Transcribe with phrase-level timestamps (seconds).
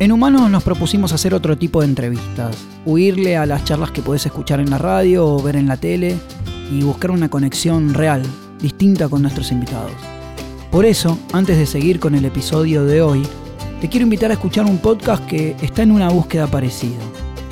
[0.00, 4.24] En Humanos nos propusimos hacer otro tipo de entrevistas, huirle a las charlas que podés
[4.26, 6.16] escuchar en la radio o ver en la tele
[6.70, 8.22] y buscar una conexión real,
[8.60, 9.90] distinta con nuestros invitados.
[10.70, 13.26] Por eso, antes de seguir con el episodio de hoy,
[13.80, 17.02] te quiero invitar a escuchar un podcast que está en una búsqueda parecida.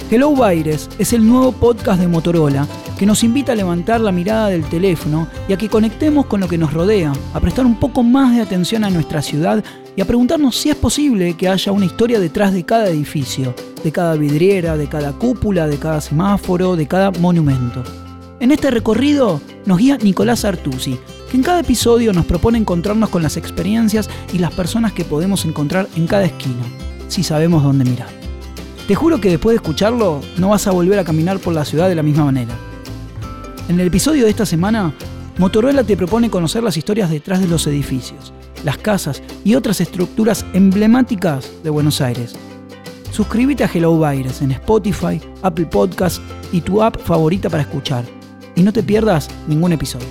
[0.08, 4.50] Hello Virus es el nuevo podcast de Motorola que nos invita a levantar la mirada
[4.50, 8.04] del teléfono y a que conectemos con lo que nos rodea, a prestar un poco
[8.04, 9.64] más de atención a nuestra ciudad
[9.96, 13.90] y a preguntarnos si es posible que haya una historia detrás de cada edificio, de
[13.90, 17.82] cada vidriera, de cada cúpula, de cada semáforo, de cada monumento.
[18.38, 20.98] En este recorrido nos guía Nicolás Artusi,
[21.30, 25.46] que en cada episodio nos propone encontrarnos con las experiencias y las personas que podemos
[25.46, 26.62] encontrar en cada esquina,
[27.08, 28.08] si sabemos dónde mirar.
[28.86, 31.88] Te juro que después de escucharlo no vas a volver a caminar por la ciudad
[31.88, 32.54] de la misma manera.
[33.68, 34.92] En el episodio de esta semana,
[35.38, 38.32] Motorola te propone conocer las historias detrás de los edificios,
[38.66, 42.34] las casas y otras estructuras emblemáticas de Buenos Aires.
[43.12, 48.04] Suscríbete a Hello Virus en Spotify, Apple Podcasts y tu app favorita para escuchar.
[48.56, 50.08] Y no te pierdas ningún episodio.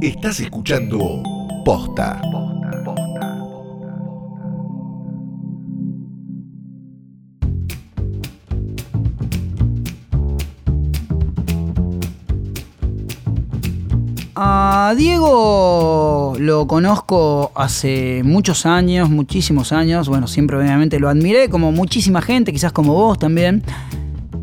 [0.00, 1.24] Estás escuchando
[1.64, 2.22] Posta.
[14.44, 20.08] A Diego lo conozco hace muchos años, muchísimos años.
[20.08, 23.62] Bueno, siempre obviamente lo admiré, como muchísima gente, quizás como vos también.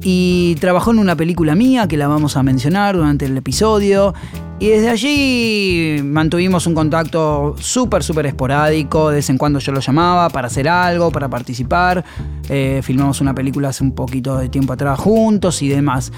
[0.01, 4.13] Y trabajó en una película mía que la vamos a mencionar durante el episodio.
[4.57, 9.09] Y desde allí mantuvimos un contacto súper, súper esporádico.
[9.09, 12.05] De vez en cuando yo lo llamaba para hacer algo, para participar.
[12.47, 16.13] Eh, filmamos una película hace un poquito de tiempo atrás juntos y demás.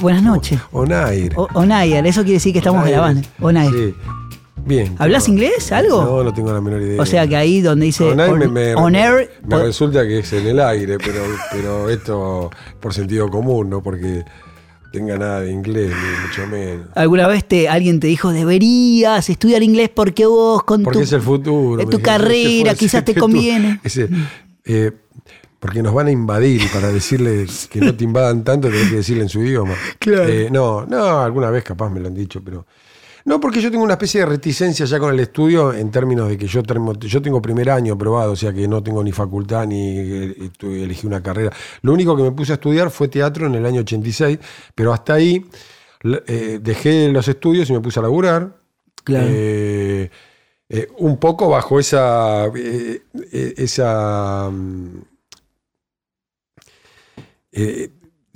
[0.00, 0.60] buenas noches.
[0.72, 1.32] Onair.
[1.54, 3.28] Onair, eso quiere decir que estamos grabando.
[3.40, 3.70] Onair.
[3.70, 3.94] Sí.
[4.64, 4.96] Bien.
[4.98, 5.70] ¿Hablas inglés?
[5.70, 6.02] ¿Algo?
[6.02, 7.00] No, no tengo la menor idea.
[7.00, 10.58] O sea que ahí donde dice on, me, me, me, resulta que es en el
[10.58, 11.22] aire, pero,
[11.52, 12.50] pero esto
[12.80, 14.24] por sentido común, no porque
[14.96, 16.86] tenga nada de inglés, ni mucho menos.
[16.94, 21.20] ¿Alguna vez te, alguien te dijo, deberías estudiar inglés porque vos con porque es el
[21.20, 21.82] futuro.
[21.82, 23.80] En tu carrera, quizás te conviene.
[24.68, 24.90] Eh,
[25.60, 28.96] porque nos van a invadir y para decirles que no te invadan tanto tenés que
[28.96, 29.74] decirle en su idioma.
[30.00, 30.28] Claro.
[30.28, 32.66] Eh, no, no, alguna vez capaz me lo han dicho, pero
[33.26, 36.38] no, porque yo tengo una especie de reticencia ya con el estudio en términos de
[36.38, 36.62] que yo,
[37.00, 41.08] yo tengo primer año aprobado, o sea que no tengo ni facultad ni eh, elegí
[41.08, 41.50] una carrera.
[41.82, 44.38] Lo único que me puse a estudiar fue teatro en el año 86,
[44.76, 45.44] pero hasta ahí
[46.04, 48.58] eh, dejé los estudios y me puse a laburar.
[49.02, 49.26] Claro.
[49.28, 50.08] Eh,
[50.98, 52.46] un poco bajo esa.
[53.32, 55.00] esa mm,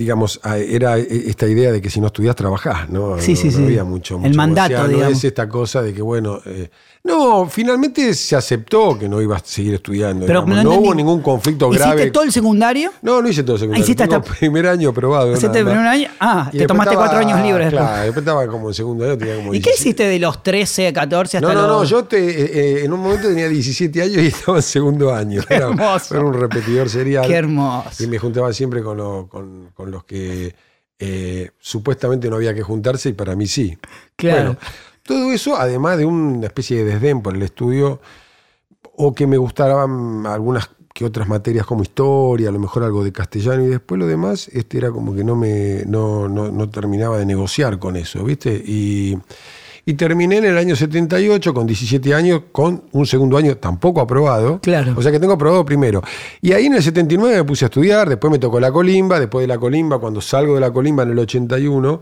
[0.00, 3.18] digamos, era esta idea de que si no estudias trabajás, ¿no?
[3.18, 3.62] Sí, sí, sí.
[3.62, 6.70] había mucho, El mandato, No es esta cosa de que, bueno, eh,
[7.02, 10.26] no, finalmente se aceptó que no iba a seguir estudiando.
[10.26, 11.94] Pero no, hubo ningún conflicto grave.
[11.94, 12.92] ¿Hiciste todo el secundario?
[13.00, 13.84] No, no hice todo el secundario.
[13.84, 15.32] ¿Hiciste hasta primer año aprobado.
[15.32, 16.08] ¿Hiciste el primer año?
[16.18, 17.70] Ah, te tomaste cuatro años libres.
[17.70, 20.88] Claro, después estaba como en segundo año, tenía como ¿Y qué hiciste de los 13
[20.88, 24.02] a 14 hasta No, no, no, yo te, eh, eh, en un momento tenía 17
[24.02, 25.42] años y estaba en segundo año.
[25.46, 26.14] Qué hermoso.
[26.14, 27.26] Era un repetidor serial.
[27.26, 28.02] Qué hermoso.
[28.02, 30.54] Y me juntaba siempre con, con los que
[30.98, 33.76] eh, supuestamente no había que juntarse y para mí sí.
[34.16, 34.56] Claro.
[35.02, 38.00] todo eso, además de una especie de desdén por el estudio,
[38.96, 43.12] o que me gustaban algunas que otras materias como historia, a lo mejor algo de
[43.12, 47.26] castellano, y después lo demás, este era como que no me no, no, terminaba de
[47.26, 48.52] negociar con eso, ¿viste?
[48.52, 49.18] Y,
[49.86, 54.60] Y terminé en el año 78 con 17 años, con un segundo año tampoco aprobado.
[54.60, 54.94] Claro.
[54.96, 56.02] O sea que tengo aprobado primero.
[56.42, 59.42] Y ahí en el 79 me puse a estudiar, después me tocó la colimba, después
[59.42, 62.00] de la colimba, cuando salgo de la colimba en el 81,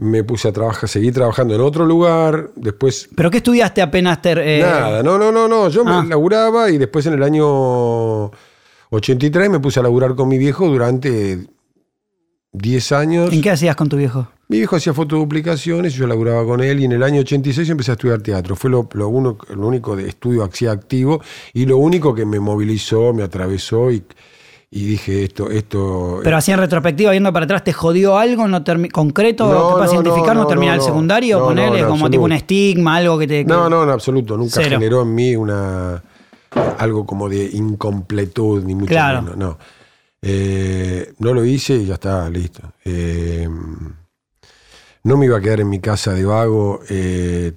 [0.00, 4.38] me puse a trabajar, seguí trabajando en otro lugar, después ¿Pero qué estudiaste apenas ter,
[4.38, 5.68] eh, Nada, no, no, no, no.
[5.70, 6.02] Yo Ah.
[6.02, 8.26] me laburaba y después en el año
[8.90, 11.46] 83 me puse a laburar con mi viejo durante
[12.52, 13.32] 10 años.
[13.32, 14.28] ¿En qué hacías con tu viejo?
[14.48, 17.90] Mi viejo hacía fotoduplicaciones y yo laburaba con él y en el año 86 empecé
[17.90, 18.56] a estudiar teatro.
[18.56, 21.20] Fue lo, lo, uno- lo único de estudio activo
[21.52, 24.02] y lo único que me movilizó, me atravesó y,
[24.70, 26.20] y dije esto, esto...
[26.24, 29.92] Pero así en retrospectiva, viendo para atrás, ¿te jodió algo no concreto No, que no,
[30.02, 31.40] identificar, no, no, terminar el secundario?
[31.40, 32.34] Ponerle como tipo un absoluto.
[32.34, 33.44] estigma, algo que te.
[33.44, 34.36] que- No, no, en absoluto.
[34.38, 34.70] Nunca Cero.
[34.78, 36.02] generó en mí una
[36.78, 39.20] algo como de incompletud, ni mucho Claro.
[39.20, 39.36] menos.
[39.36, 39.58] No.
[40.22, 42.62] Eh, no lo hice y ya está, listo.
[42.84, 43.46] Eh,
[45.08, 47.52] no me iba a quedar en mi casa de vago eh,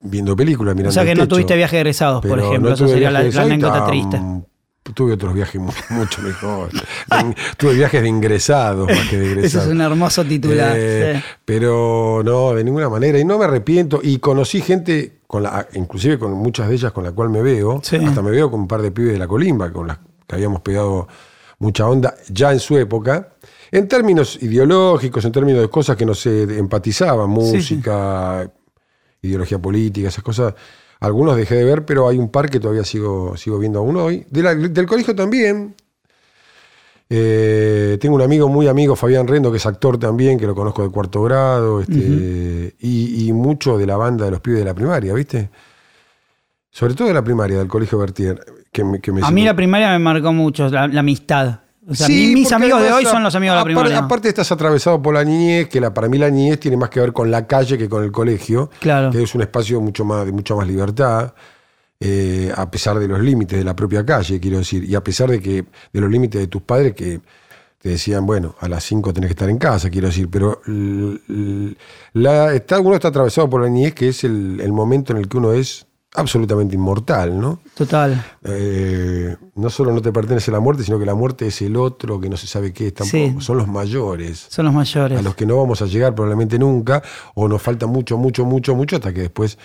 [0.00, 1.36] viendo películas, mirando O sea que el no techo.
[1.36, 2.68] tuviste viaje de egresados, por ejemplo.
[2.70, 4.20] no Eso sería la, viajes la anécdota triste.
[4.94, 6.68] Tuve otros viajes mu- mucho mejor.
[7.56, 9.68] tuve viajes de ingresados más que de egresados.
[9.68, 10.74] es un hermoso titular.
[10.76, 11.22] Eh, sí.
[11.44, 13.16] Pero no, de ninguna manera.
[13.18, 14.00] Y no me arrepiento.
[14.02, 17.80] Y conocí gente, con la, inclusive con muchas de ellas con la cual me veo.
[17.84, 17.96] Sí.
[17.96, 20.62] Hasta me veo con un par de pibes de la colimba, con las que habíamos
[20.62, 21.06] pegado
[21.60, 23.28] mucha onda ya en su época.
[23.72, 27.32] En términos ideológicos, en términos de cosas que no se empatizaban, sí.
[27.56, 28.48] música,
[29.22, 30.54] ideología política, esas cosas.
[31.00, 34.24] Algunos dejé de ver, pero hay un par que todavía sigo, sigo viendo aún hoy.
[34.30, 35.74] De la- del colegio también.
[37.14, 40.82] Eh, tengo un amigo muy amigo, Fabián Rendo, que es actor también, que lo conozco
[40.82, 44.74] de cuarto grado, este, y, y mucho de la banda de los pibes de la
[44.74, 45.50] primaria, ¿viste?
[46.70, 48.42] Sobre todo de la primaria, del colegio Bertier.
[48.72, 51.60] Que me, que me A mí la primaria me marcó mucho, la, la amistad.
[51.88, 53.98] O sea, Sí, mi- mis amigos de hoy son los amigos de la primaria.
[53.98, 57.00] Aparte estás atravesado por la niñez, que la, para mí la niñez tiene más que
[57.00, 59.10] ver con la calle que con el colegio, Claro.
[59.10, 61.34] que es un espacio mucho más, de mucha más libertad,
[61.98, 65.30] eh, a pesar de los límites de la propia calle, quiero decir, y a pesar
[65.30, 67.20] de que de los límites de tus padres que
[67.78, 70.60] te decían, bueno, a las 5 tenés que estar en casa, quiero decir, pero
[72.14, 75.28] la, está, uno está atravesado por la niñez, que es el, el momento en el
[75.28, 77.60] que uno es absolutamente inmortal, ¿no?
[77.74, 78.22] Total.
[78.44, 82.20] Eh, no solo no te pertenece la muerte, sino que la muerte es el otro
[82.20, 83.16] que no se sabe qué es tampoco.
[83.16, 83.34] Sí.
[83.38, 85.18] Son los mayores, Son los mayores.
[85.18, 87.02] a los que no vamos a llegar probablemente nunca,
[87.34, 89.56] o nos falta mucho, mucho, mucho, mucho, hasta que después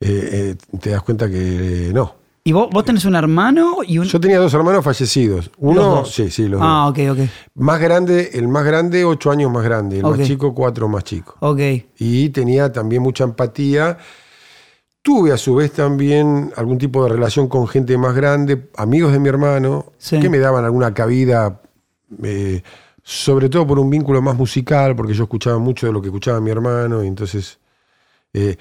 [0.00, 2.16] eh, eh, te das cuenta que no.
[2.44, 4.04] ¿Y vos, vos tenés un hermano y un.
[4.06, 5.48] Yo tenía dos hermanos fallecidos.
[5.58, 6.12] Uno, Los dos.
[6.12, 6.98] sí, sí, los ah, dos.
[7.08, 7.28] ok, ok.
[7.54, 10.00] Más grande, el más grande, ocho años más grande.
[10.00, 10.16] El Ok.
[10.18, 11.36] más chico, cuatro más chico.
[11.38, 11.60] Ok.
[12.00, 13.96] y tenía también mucha empatía.
[15.02, 19.18] Tuve a su vez también algún tipo de relación con gente más grande, amigos de
[19.18, 20.20] mi hermano, Sí.
[20.20, 21.60] que me daban alguna cabida,
[22.22, 22.62] eh,
[23.02, 26.40] sobre todo por un vínculo más musical, porque yo escuchaba mucho de lo que escuchaba
[26.40, 27.58] mi hermano, y entonces
[28.34, 28.56] eh,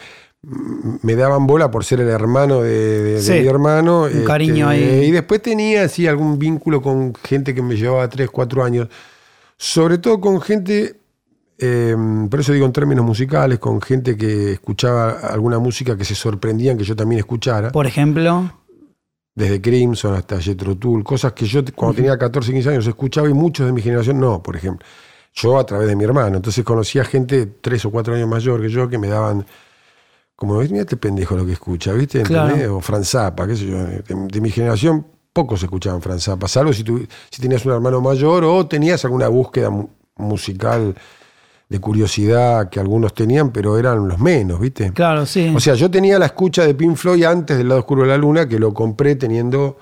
[1.04, 3.34] me daban bola por ser el hermano de, de- de Sí.
[3.34, 4.08] mi hermano.
[4.08, 5.06] este, Un cariño ahí.
[5.06, 8.88] Y después tenía así algún vínculo con gente que me llevaba 3, 4 años,
[9.58, 10.96] sobre todo con gente
[11.62, 11.96] eh,
[12.30, 16.78] por eso digo en términos musicales, con gente que escuchaba alguna música que se sorprendían
[16.78, 18.52] que yo también escuchara, Por ejemplo.
[19.36, 23.34] desde Crimson hasta Jethro Tull, cosas que yo cuando tenía 14, 15 años escuchaba y
[23.34, 24.86] muchos de mi generación no, por ejemplo.
[25.34, 26.36] Yo a través de mi hermano.
[26.36, 29.46] Entonces conocía gente tres o cuatro años mayor que yo que me daban
[30.36, 32.24] como, mira este pendejo lo que escucha, ¿viste?
[32.24, 32.78] Claro.
[32.78, 33.78] O Franz Zappa, qué sé yo.
[33.78, 38.02] De, de mi generación pocos escuchaban Franz Zappa, salvo si, tu- si tenías un hermano
[38.02, 39.88] mayor o tenías alguna búsqueda mu-
[40.18, 40.94] musical
[41.72, 44.92] de curiosidad que algunos tenían, pero eran los menos, ¿viste?
[44.92, 45.54] Claro, sí.
[45.56, 48.18] O sea, yo tenía la escucha de Pink Floyd antes del lado oscuro de la
[48.18, 49.78] luna, que lo compré teniendo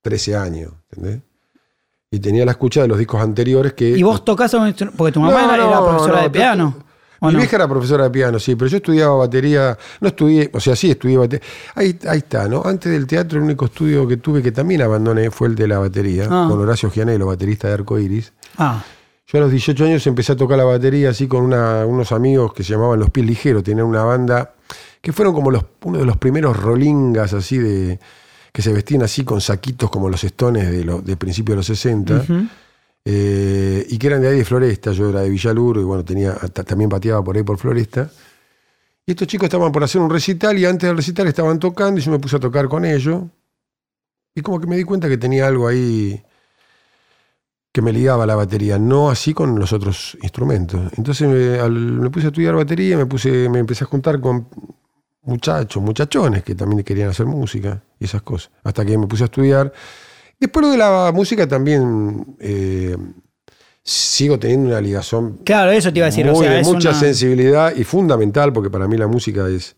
[0.00, 1.20] 13 años, ¿entendés?
[2.10, 3.90] Y tenía la escucha de los discos anteriores que...
[3.90, 4.96] ¿Y vos tocás algún instrumento?
[4.96, 6.74] Porque tu mamá No, era, no, profesora no, de piano.
[7.20, 10.58] ¿o Mi vieja era profesora de piano, sí, pero yo estudiaba batería, no estudié, o
[10.60, 11.46] sea, sí estudié batería.
[11.74, 12.62] Ahí, ahí está, ¿no?
[12.64, 15.78] Antes del teatro, el único estudio que tuve que también abandoné fue el de la
[15.80, 16.46] batería, Ah.
[16.48, 18.32] con Horacio Gianello, baterista de Arco Iris.
[18.56, 18.82] Ah,
[19.30, 22.52] Yo a los 18 años empecé a tocar la batería así con una- unos amigos
[22.54, 24.54] que se llamaban Los Pies Ligeros, tenían una banda
[25.02, 27.98] que fueron como los, uno de los primeros rolingas así de
[28.52, 31.66] que se vestían así con saquitos como los estones de, los de principios de los
[31.66, 32.46] 60 ujú.
[33.04, 36.34] eh, y que eran de ahí de Floresta, yo era de Villaluro y bueno, tenía,
[36.34, 38.10] ta- también pateaba por ahí por Floresta.
[39.06, 42.02] Y estos chicos estaban por hacer un recital y antes del recital estaban tocando y
[42.02, 43.22] yo me puse a tocar con ellos.
[44.34, 46.22] Y como que me di cuenta que tenía algo ahí
[47.78, 50.80] que me ligaba a la batería, no así con los otros instrumentos.
[50.96, 54.48] Entonces me, al- me puse a estudiar batería, me, puse, me empecé a juntar con
[55.22, 58.50] muchachos, muchachones que también querían hacer música y esas cosas.
[58.64, 59.72] Hasta que me puse a estudiar.
[60.40, 62.96] Después lo de la música también eh,
[63.82, 66.28] sigo teniendo una ligación Claro, eso te iba a decir.
[66.28, 69.48] o muy sea, de es mucha una- sensibilidad y fundamental, porque para mí la música
[69.48, 69.76] es,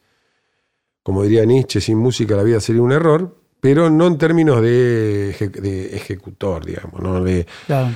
[1.03, 5.31] como diría Nietzsche, sin música la vida sería un error, pero no en términos de,
[5.37, 7.23] eje- de ejecutor, digamos, ¿no?
[7.23, 7.89] De, Claro.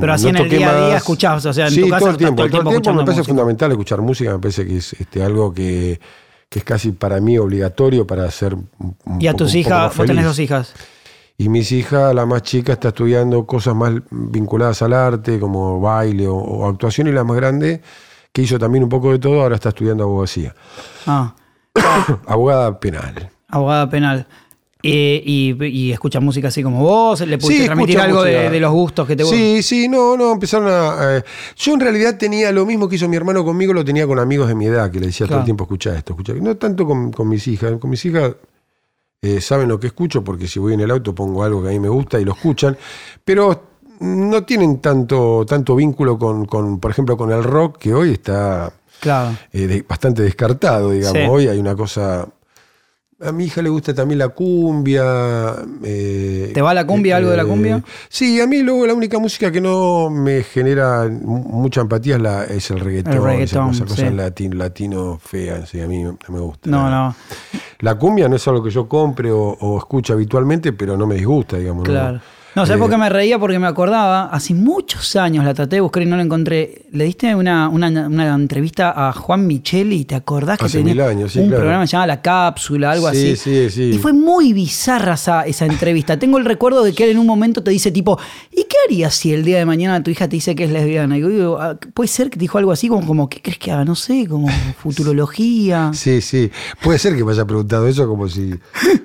[0.00, 2.00] Pero así no en el día a día escuchás, o sea, en sí, tu casa
[2.00, 3.30] todo el tiempo, todo el tiempo me escuchando parece música.
[3.32, 6.00] fundamental escuchar música, me parece que es este, algo que,
[6.48, 8.68] que es casi para mí obligatorio para ser un-
[9.20, 10.74] Y a tus hijas, vos tenés dos hijas.
[11.36, 16.26] Y mis hijas, la más chica, está estudiando cosas más vinculadas al arte, como baile
[16.26, 17.80] o, o actuación, y la más grande,
[18.32, 20.56] que hizo también un poco de todo, ahora está estudiando abogacía.
[21.06, 21.36] Ah,
[22.26, 23.30] Abogada penal.
[23.48, 24.26] abogada penal.
[24.80, 28.72] Eh, y, y escucha música así como vos, le pudiste Sí, transmitir algo de, los
[28.72, 29.38] gustos que te gustan.
[29.40, 31.16] Sí, sí, no, no, empezaron a...
[31.18, 31.22] eh,
[31.56, 34.46] yo en realidad tenía lo mismo que hizo mi hermano conmigo, lo tenía con amigos
[34.46, 36.32] de mi edad, que le decía todo el tiempo, escucha esto, escucha.
[36.34, 38.36] No tanto con, con mis hijas, con mis hijas
[39.20, 41.72] eh, saben lo que escucho, porque si voy en el auto pongo algo que a
[41.72, 42.76] mí me gusta y lo escuchan,
[43.24, 43.64] pero
[43.98, 48.72] no tienen tanto, tanto vínculo con, con, por ejemplo, con el rock, que hoy está
[49.00, 49.36] Claro.
[49.52, 51.18] eh, de- bastante descartado, digamos.
[51.20, 51.26] Sí.
[51.28, 52.28] Hoy hay una cosa...
[53.20, 55.02] A mi hija le gusta también la cumbia.
[55.82, 57.82] eh, ¿Te va la cumbia, algo de la cumbia?
[58.08, 62.22] Sí, a mí luego la única música que no me genera mu- mucha empatía es,
[62.22, 63.14] la, es el reggaetón.
[63.14, 64.14] El reggaetón, esa cosa sí.
[64.14, 66.70] latino, latino fea, sí, a mí no me gusta.
[66.70, 67.12] No, no.
[67.80, 71.16] La cumbia no es algo que yo compre o, o escuche habitualmente, pero no me
[71.16, 71.82] disgusta, digamos.
[71.84, 72.18] Claro.
[72.18, 73.38] No, ¿sabes Eh, por qué me reía?
[73.38, 76.86] Porque me acordaba, hace muchos años la traté de buscar y no la encontré.
[76.92, 81.02] Le diste una, una, una entrevista a Juan Micheli, ¿te acordás que Hace tenía mil
[81.02, 81.62] años, sí, un claro.
[81.62, 83.36] programa llamado La Cápsula, algo Sí, así?
[83.36, 83.82] sí, sí.
[83.94, 86.18] Y fue muy bizarra esa, esa entrevista.
[86.18, 88.18] Tengo el recuerdo de que él en un momento te dice tipo,
[88.52, 91.16] ¿y qué harías si el día de mañana tu hija te dice que es lesbiana?
[91.18, 93.72] Y yo digo, ah, puede ser que dijo algo así como, como ¿qué crees que
[93.72, 93.84] haga?
[93.84, 94.48] No sé, como
[95.08, 95.90] futurología.
[95.94, 96.50] Sí, sí.
[96.82, 98.54] Puede ser que me haya preguntado eso como si,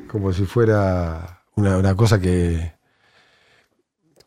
[0.08, 2.74] como si fuera una, una cosa que,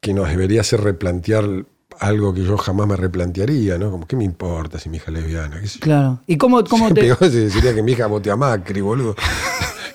[0.00, 1.66] que nos debería hacer replantear
[2.00, 3.90] algo que yo jamás me replantearía, ¿no?
[3.90, 5.60] Como, ¿qué me importa si mi hija es lesbiana?
[5.60, 5.84] ¿Qué sé yo?
[5.84, 6.20] Claro.
[6.26, 7.14] ¿Y cómo, cómo te...?
[7.50, 9.14] Sería que mi hija vote a Macri, boludo.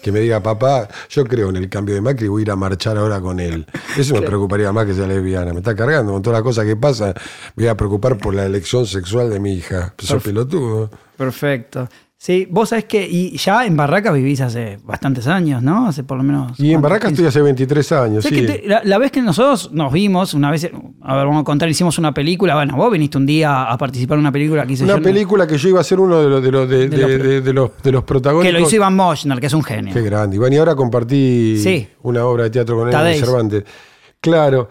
[0.02, 2.56] Que me diga, papá, yo creo en el cambio de Macri, voy a ir a
[2.56, 3.68] marchar ahora con él.
[3.96, 5.54] Eso me preocuparía más que sea lesbiana.
[5.54, 7.14] Me está cargando con todas las cosas que pasan.
[7.56, 9.94] Me voy a preocupar por la elección sexual de mi hija.
[10.00, 10.90] Sos pelotudo.
[11.16, 11.88] Perfecto.
[12.24, 15.88] Sí, vos sabés que y ya en Barracas vivís hace bastantes años, ¿no?
[15.88, 16.60] Hace por lo menos.
[16.60, 16.80] Y en.
[16.80, 17.14] Barracas 15.
[17.24, 18.46] estoy hace 23 años, ¿Sabés sí.
[18.46, 20.66] que te- la, la vez que nosotros nos vimos, una vez,
[21.02, 22.54] a ver, vamos a contar, hicimos una película.
[22.54, 25.02] Bueno, vos viniste un día a participar en una película que hice Una yo.
[25.02, 27.18] película que yo iba a ser uno de los, de los, de, De los de-
[27.18, 28.54] pro- de- de los, de los protagónicos.
[28.54, 29.92] Que lo hizo Iván Moschner, que es un genio.
[29.92, 30.36] Qué grande.
[30.36, 31.88] Iván, y ahora compartí Sí.
[32.04, 33.64] una obra de teatro con él Cervantes.
[34.20, 34.70] Claro.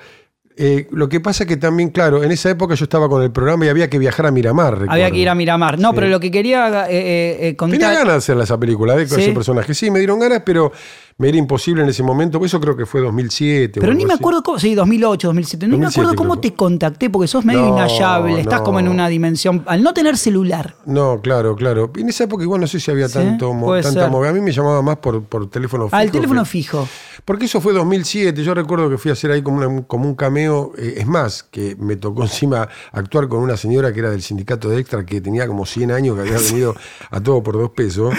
[0.63, 3.31] Eh, lo que pasa es que también, claro, en esa época yo estaba con el
[3.31, 4.75] programa y había que viajar a Miramar.
[4.75, 5.13] Había recuerdo.
[5.15, 5.79] que ir a Miramar.
[5.79, 7.79] No, pero lo que quería eh, eh, eh, contar.
[7.79, 9.23] Tenía ganas de hacer esa película, de con Sí.
[9.23, 9.73] ese personaje.
[9.73, 10.71] Sí, me dieron ganas, pero
[11.19, 12.43] me era imposible en ese momento.
[12.45, 13.79] Eso creo que fue 2007.
[13.79, 14.21] o Pero ni me así.
[14.21, 14.59] acuerdo cómo.
[14.59, 15.67] Sí, 2008, 2007.
[15.67, 18.41] Ni me 2007 acuerdo cómo creo te contacté, porque sos medio No, inhallable.
[18.41, 18.65] Estás no.
[18.65, 19.63] como en una dimensión.
[19.67, 20.75] Al no tener celular.
[20.87, 21.91] No, claro, claro.
[21.97, 23.51] En esa época igual no sé si había Sí, tanto
[23.83, 24.31] tanta movida.
[24.31, 25.97] A mí me llamaba más por, por teléfono fijo.
[25.97, 26.89] Al teléfono que- fijo.
[27.25, 28.43] Porque eso fue 2007.
[28.43, 30.73] Yo recuerdo que fui a hacer ahí como, una- como un cameo.
[30.79, 34.69] eh, es más, que me tocó encima actuar con una señora que era del sindicato
[34.71, 36.75] de Extra, que tenía como 100 años, que había venido
[37.11, 38.15] a todo por dos pesos.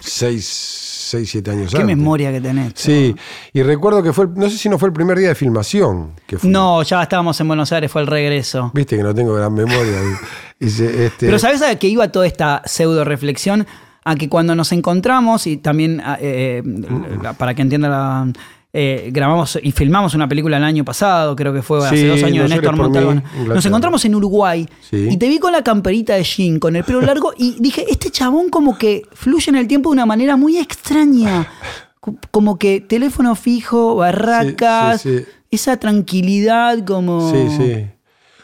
[0.00, 0.44] 6,
[1.10, 1.96] 6 7 años Qué antes.
[1.96, 2.72] memoria que tenés.
[2.76, 3.14] Sí,
[3.52, 6.12] y recuerdo que fue, no sé si no fue el primer día de filmación.
[6.26, 6.48] Que fue.
[6.48, 8.70] No, ya estábamos en Buenos Aires, fue el regreso.
[8.74, 9.98] Viste que no tengo gran memoria.
[10.60, 13.66] Y se- este, Pero ¿sabes a qué iba toda esta pseudo reflexión?
[14.04, 16.62] A que cuando nos encontramos, y también eh,
[17.22, 18.32] la- para que entienda la.
[18.72, 22.22] eh, grabamos y filmamos una película el año pasado, creo que fue hace Sí, dos
[22.22, 23.24] años de Néstor Montalbán.
[23.46, 25.08] Nos encontramos en Uruguay Sí.
[25.10, 28.10] y te vi con la camperita de jean, con el pelo largo, y dije, este
[28.10, 31.46] chabón como que fluye en el tiempo de una manera muy extraña.
[32.04, 35.30] Co- Como que teléfono fijo, barracas, Sí, sí, sí.
[35.50, 37.30] esa tranquilidad como...
[37.32, 37.86] Sí, sí.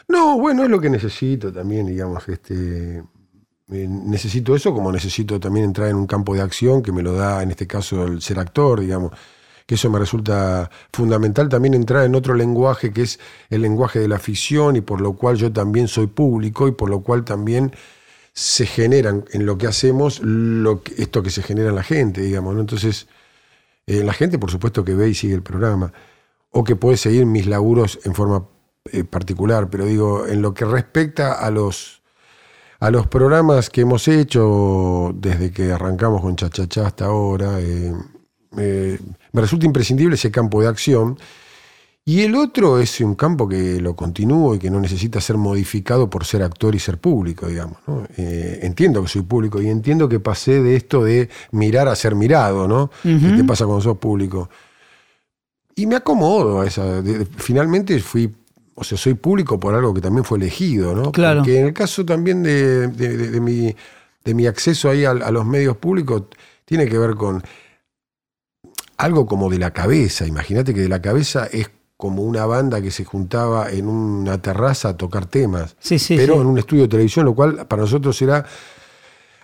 [0.07, 2.27] No, bueno, es lo que necesito también, digamos.
[2.27, 7.03] Este, eh, necesito eso como necesito también entrar en un campo de acción que me
[7.03, 9.11] lo da, en este caso, el ser actor, digamos.
[9.65, 14.07] Que eso me resulta fundamental también entrar en otro lenguaje que es el lenguaje de
[14.09, 17.71] la ficción y por lo cual yo también soy público y por lo cual también
[18.33, 22.21] se generan en lo que hacemos lo que- esto que se genera en la gente,
[22.21, 22.53] digamos.
[22.55, 22.59] ¿no?
[22.61, 23.07] Entonces,
[23.87, 25.91] eh, la gente, por supuesto, que ve y sigue el programa
[26.51, 28.47] o que puede seguir mis laburos en forma
[28.91, 32.01] eh, particular, pero digo, en lo que respecta a los,
[32.79, 37.93] a los programas que hemos hecho desde que arrancamos con Chachachá hasta ahora, eh,
[38.51, 41.17] me resulta imprescindible ese campo de acción.
[42.03, 46.09] Y el otro es un campo que lo continúo y que no necesita ser modificado
[46.09, 47.77] por ser actor y ser público, digamos.
[47.85, 48.07] ¿no?
[48.17, 52.15] Eh, entiendo que soy público y entiendo que pasé de esto de mirar a ser
[52.15, 52.89] mirado, ¿no?
[53.03, 54.49] ¿Qué te pasa cuando sos público?
[55.75, 57.03] Y me acomodo a esa.
[57.37, 58.33] finalmente fui
[58.73, 61.11] o sea, soy público por algo que también fue elegido, ¿no?
[61.11, 61.41] Claro.
[61.41, 63.75] Porque en el caso también de, de- de- de mi,
[64.25, 66.23] de mi acceso ahí a, a los medios públicos,
[66.65, 67.43] tiene que ver con
[68.97, 70.25] algo como de la cabeza.
[70.25, 71.69] Imagínate que de la cabeza es
[72.01, 76.33] como una banda que se juntaba en una terraza a tocar temas, Sí, sí, pero
[76.33, 76.39] sí.
[76.41, 78.43] en un estudio de televisión, lo cual para nosotros era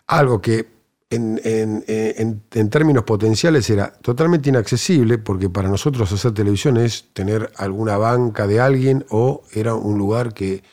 [0.08, 0.66] algo que
[1.12, 7.06] en, en- en- en términos potenciales era totalmente inaccesible, porque para nosotros hacer televisión es
[7.14, 10.64] tener alguna banca de alguien o era un lugar que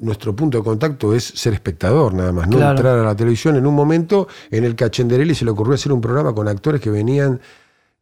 [0.00, 2.72] nuestro punto de contacto es ser espectador nada más, no Claro.
[2.76, 5.74] entrar a la televisión en un momento en el que a Chenderelli se le ocurrió
[5.74, 7.40] hacer un programa con actores que venían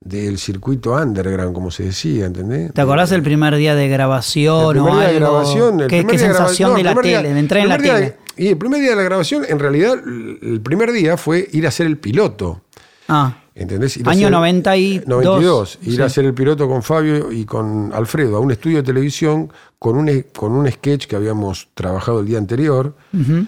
[0.02, 2.72] del circuito underground, como se decía, ¿entendés?
[2.72, 5.28] ¿Te acordás del primer día de grabación El primer o día de algo?
[5.30, 5.80] grabación.
[5.80, 7.40] el ¿Qué, primer qué día de sensación de no, la el primer tele, día- de
[7.40, 8.00] entrar en la tele?
[8.00, 11.46] de- y el primer día de la grabación, en realidad, el el primer día fue
[11.52, 12.62] ir a hacer el piloto.
[13.08, 13.98] Ah, ¿Entendés?
[13.98, 15.06] Ir Año hacer- 92.
[15.06, 15.78] 92.
[15.82, 16.00] Ir Sí.
[16.00, 19.96] a hacer el piloto con Fabio y con Alfredo a un estudio de televisión con
[19.98, 23.44] un, con un sketch que habíamos trabajado el día anterior, ujú.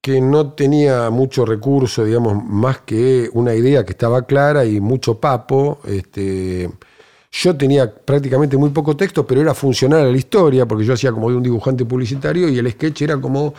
[0.00, 5.18] Que no tenía mucho recurso, digamos, más que una idea que estaba clara y mucho
[5.20, 5.80] papo.
[5.84, 6.70] Este,
[7.30, 11.12] yo tenía prácticamente muy poco texto, pero era funcional a la historia, porque yo hacía
[11.12, 13.52] como de un dibujante publicitario y el sketch era como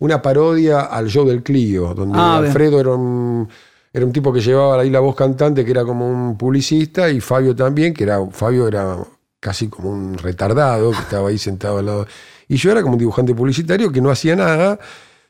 [0.00, 2.38] una parodia al show del Clio, donde Ah.
[2.38, 3.48] Alfredo era un,
[3.92, 7.20] era un tipo que llevaba ahí la voz cantante, que era como un publicista, y
[7.20, 8.98] Fabio también, que era, Fabio era
[9.40, 12.06] casi como un retardado, que estaba ahí sentado al lado.
[12.48, 14.78] Y yo era como un dibujante publicitario que no hacía nada,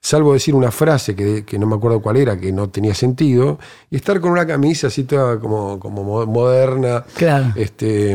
[0.05, 3.59] salvo decir una frase que, que no me acuerdo cuál era, que no tenía sentido,
[3.91, 7.03] y estar con una camisa así toda como, como mo- moderna.
[7.17, 7.47] Claro.
[7.57, 8.15] Este,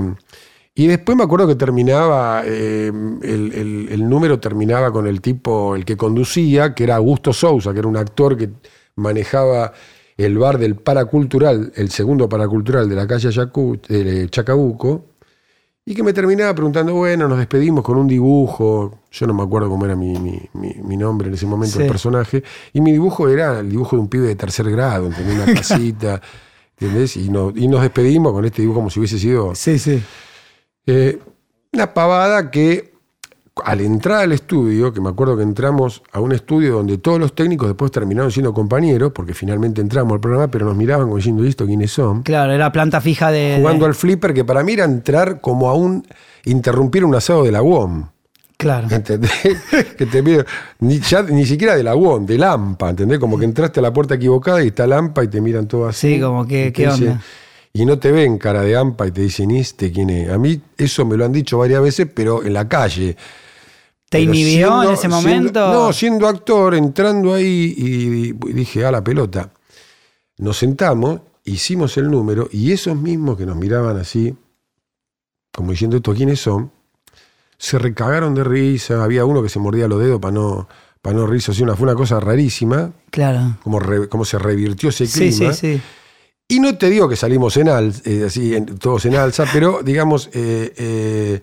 [0.75, 2.91] y después me acuerdo que terminaba, eh,
[3.23, 7.73] el, el- el número terminaba con el tipo, el que conducía, que era Augusto Sousa,
[7.73, 8.49] que era un actor que
[8.95, 9.73] manejaba
[10.15, 15.05] el bar del Paracultural, el segundo Paracultural de la calle de Chacabuco,
[15.91, 19.69] y que me terminaba preguntando, bueno, nos despedimos con un dibujo, yo no me acuerdo
[19.69, 21.81] cómo era mi, mi- mi- mi nombre en ese momento, Sí.
[21.81, 22.43] el personaje,
[22.73, 25.33] y mi dibujo era el dibujo de un pibe de tercer grado, ¿entendés?
[25.35, 26.21] Una casita,
[26.79, 27.17] ¿entendés?
[27.17, 29.99] Y, no- y nos despedimos con este dibujo como si hubiese sido Sí, sí.
[30.85, 31.17] eh,
[31.73, 32.88] una pavada que
[33.65, 37.33] al entrar al estudio, que me acuerdo que entramos a un estudio donde todos los
[37.33, 41.43] técnicos después terminaron siendo compañeros, porque finalmente entramos al programa, pero nos miraban como diciendo,
[41.43, 42.23] ¿listo quiénes son?
[42.23, 43.57] Claro, era planta fija de.
[43.59, 46.05] Jugando de- al flipper, que para mí era entrar como a un
[46.45, 48.05] interrumpir un asado de la UOM.
[48.57, 48.87] Claro.
[48.91, 49.31] ¿Entendés?
[49.97, 50.45] que te miran-
[50.79, 53.17] ni, ya, ni siquiera de la UOM, de Lampa, ¿entendés?
[53.19, 56.15] Como que entraste a la puerta equivocada y está Lampa y te miran todo así.
[56.15, 57.21] Sí, como que, ¿qué dicen- onda?
[57.71, 60.29] Y no te ven cara de AMPA y te dicen, ¿y este quién es?
[60.31, 63.15] A mí eso me lo han dicho varias veces, pero en la calle.
[64.09, 65.73] ¿Te inhibió en siendo- ese siendo- momento?
[65.73, 69.51] no, siendo actor, entrando ahí y, dije, a la pelota.
[70.37, 74.35] Nos sentamos, hicimos el número y esos mismos que nos miraban así,
[75.53, 76.71] como diciendo, ¿estos quiénes son?
[77.57, 79.03] Se recagaron de risa.
[79.03, 80.67] Había uno que se mordía los dedos para no,
[81.01, 81.51] para no reírse.
[81.51, 83.57] así, una, fue una cosa rarísima, Claro.
[83.63, 85.53] como, re- como se revirtió ese Sí, clima.
[85.53, 85.81] sí, sí.
[86.47, 90.29] Y no te digo que salimos en alza, así, en- todos en alza, pero digamos,
[90.33, 91.41] eh, eh,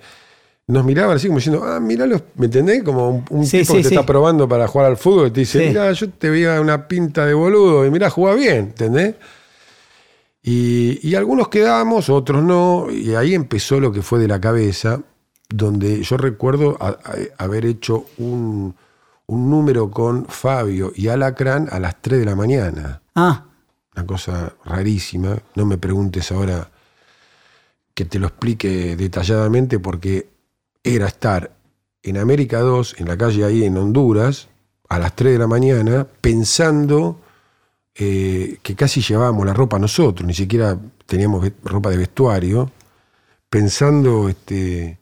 [0.69, 2.83] nos miraban así como diciendo, ah, míralo, ¿me entendés?
[2.83, 3.95] Como un, un Sí, tipo sí, que te sí.
[3.95, 7.25] está probando para jugar al fútbol y te dice, mira, yo te veía una pinta
[7.25, 9.15] de boludo y mira, juega bien, ¿entendés?
[10.43, 15.01] Y, y algunos quedamos, otros no, y ahí empezó lo que fue de la cabeza,
[15.49, 18.75] donde yo recuerdo a- a- haber hecho un,
[19.27, 23.45] un número con Fabio y Alacrán a las 3 de la mañana Ah,
[23.97, 25.37] una cosa rarísima.
[25.55, 26.69] No me preguntes ahora
[27.95, 30.29] que te lo explique detalladamente porque
[30.87, 31.51] era estar
[32.03, 34.49] en América 2, en la calle ahí en Honduras,
[34.89, 37.21] a las 3 de la mañana, pensando
[37.97, 42.71] eh, que casi llevábamos la ropa nosotros, ni siquiera teníamos ropa de vestuario,
[43.51, 44.99] pensando, este,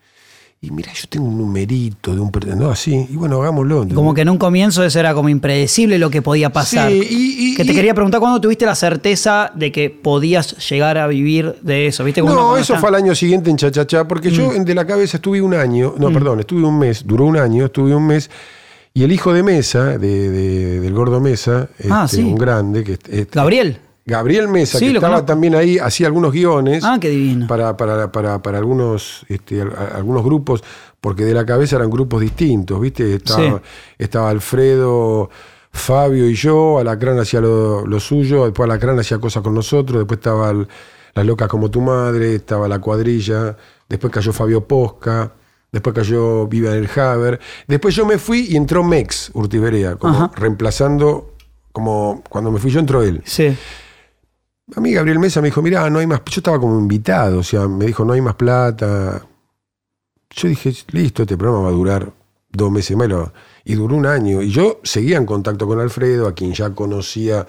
[0.66, 2.30] y mira, yo tengo un numerito de un...
[2.56, 3.76] No, así, y bueno, hagámoslo.
[3.76, 3.96] ¿entendés?
[3.96, 6.90] como que en un comienzo eso era como impredecible lo que podía pasar.
[6.90, 10.56] Sí, y- y- que te y- quería preguntar cuándo tuviste la certeza de que podías
[10.68, 12.20] llegar a vivir de eso, ¿viste?
[12.20, 14.64] Como No, eso está- fue al año siguiente en Chachachá, porque yo Mm.
[14.64, 17.94] De la Cabeza estuve un año, no, perdón, estuve un mes, duró un año, estuve
[17.94, 18.30] un mes,
[18.94, 22.22] y el hijo de Mesa, de, de- del gordo Mesa, Ah, este, sí.
[22.22, 23.78] un grande, que este, Gabriel.
[24.06, 25.26] Gabriel Mesa, Sí, que estaba conozco.
[25.26, 27.46] también ahí, hacía algunos guiones Ah, qué divino.
[27.46, 30.62] para, para, para, para algunos, este, algunos grupos,
[31.00, 33.14] porque de la cabeza eran grupos distintos, ¿viste?
[33.14, 33.52] Estaba, Sí.
[33.98, 35.30] estaba Alfredo,
[35.72, 40.18] Fabio y yo, Alacrán hacía lo, lo suyo, después Alacrán hacía cosas con nosotros, después
[40.18, 40.68] estaba el-
[41.14, 43.56] Las Locas como tu madre, estaba La Cuadrilla,
[43.88, 45.32] después cayó Fabio Posca,
[45.72, 50.30] después cayó Viva en el Haber, después yo me fui y entró Mex Urtiberea, como
[50.36, 51.34] reemplazando,
[51.72, 53.22] como cuando me fui yo entró él.
[53.24, 53.56] Sí.
[54.76, 57.42] A mí Gabriel Mesa me dijo, mirá, no hay más, yo estaba como invitado, o
[57.42, 59.26] sea, me dijo, no hay más plata,
[60.30, 62.12] yo dije, listo, este programa va a durar
[62.50, 63.08] dos meses más.
[63.64, 64.40] y duró un año.
[64.42, 67.46] Y yo seguía en contacto con Alfredo, a quien ya conocía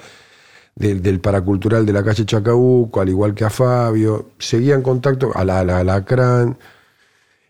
[0.75, 4.32] del, del paracultural de la calle Chacabuco, al igual que a Fabio.
[4.39, 6.56] Seguía en contacto, a la, a la.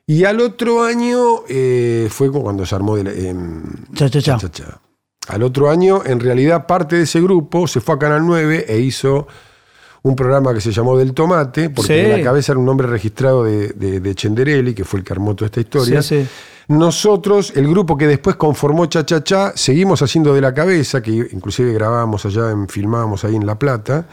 [0.08, 4.10] Y al otro año eh, fue cuando se armó de la- cha.
[4.10, 4.82] Cha, cha, cha.
[5.28, 8.80] Al otro año, en realidad, parte de ese grupo se fue a Canal 9 e
[8.80, 9.28] hizo
[10.06, 12.12] un programa que se llamó Del Tomate, porque Sí.
[12.12, 15.14] en la cabeza era un nombre registrado de, de, de Chenderelli, que fue el que
[15.14, 16.02] armó toda esta historia.
[16.04, 16.28] Sí, sí.
[16.68, 21.12] Nosotros, el grupo que después conformó Cha Cha Cha, seguimos haciendo de la cabeza, que
[21.12, 24.06] inclusive grabábamos allá, en, filmábamos ahí en La Plata.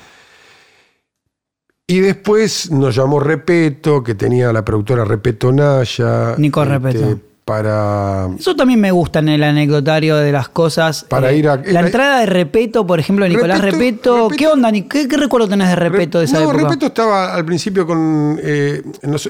[1.86, 6.36] Y después nos llamó Repeto, que tenía la productora Repeto Naya.
[6.38, 7.18] Nico Repeto.
[7.44, 11.02] Para Eso también me gusta en el anecdotario de las cosas.
[11.02, 14.28] Eh, Para ir a- La entrada de Repeto, por ejemplo, Nicolás Repeto-.
[14.36, 14.70] ¿Qué onda?
[14.70, 16.68] ¿Qué, qué recuerdo tenés de Repeto de esa no, época?
[16.68, 18.38] Repeto estaba al principio con.
[18.42, 18.82] eh,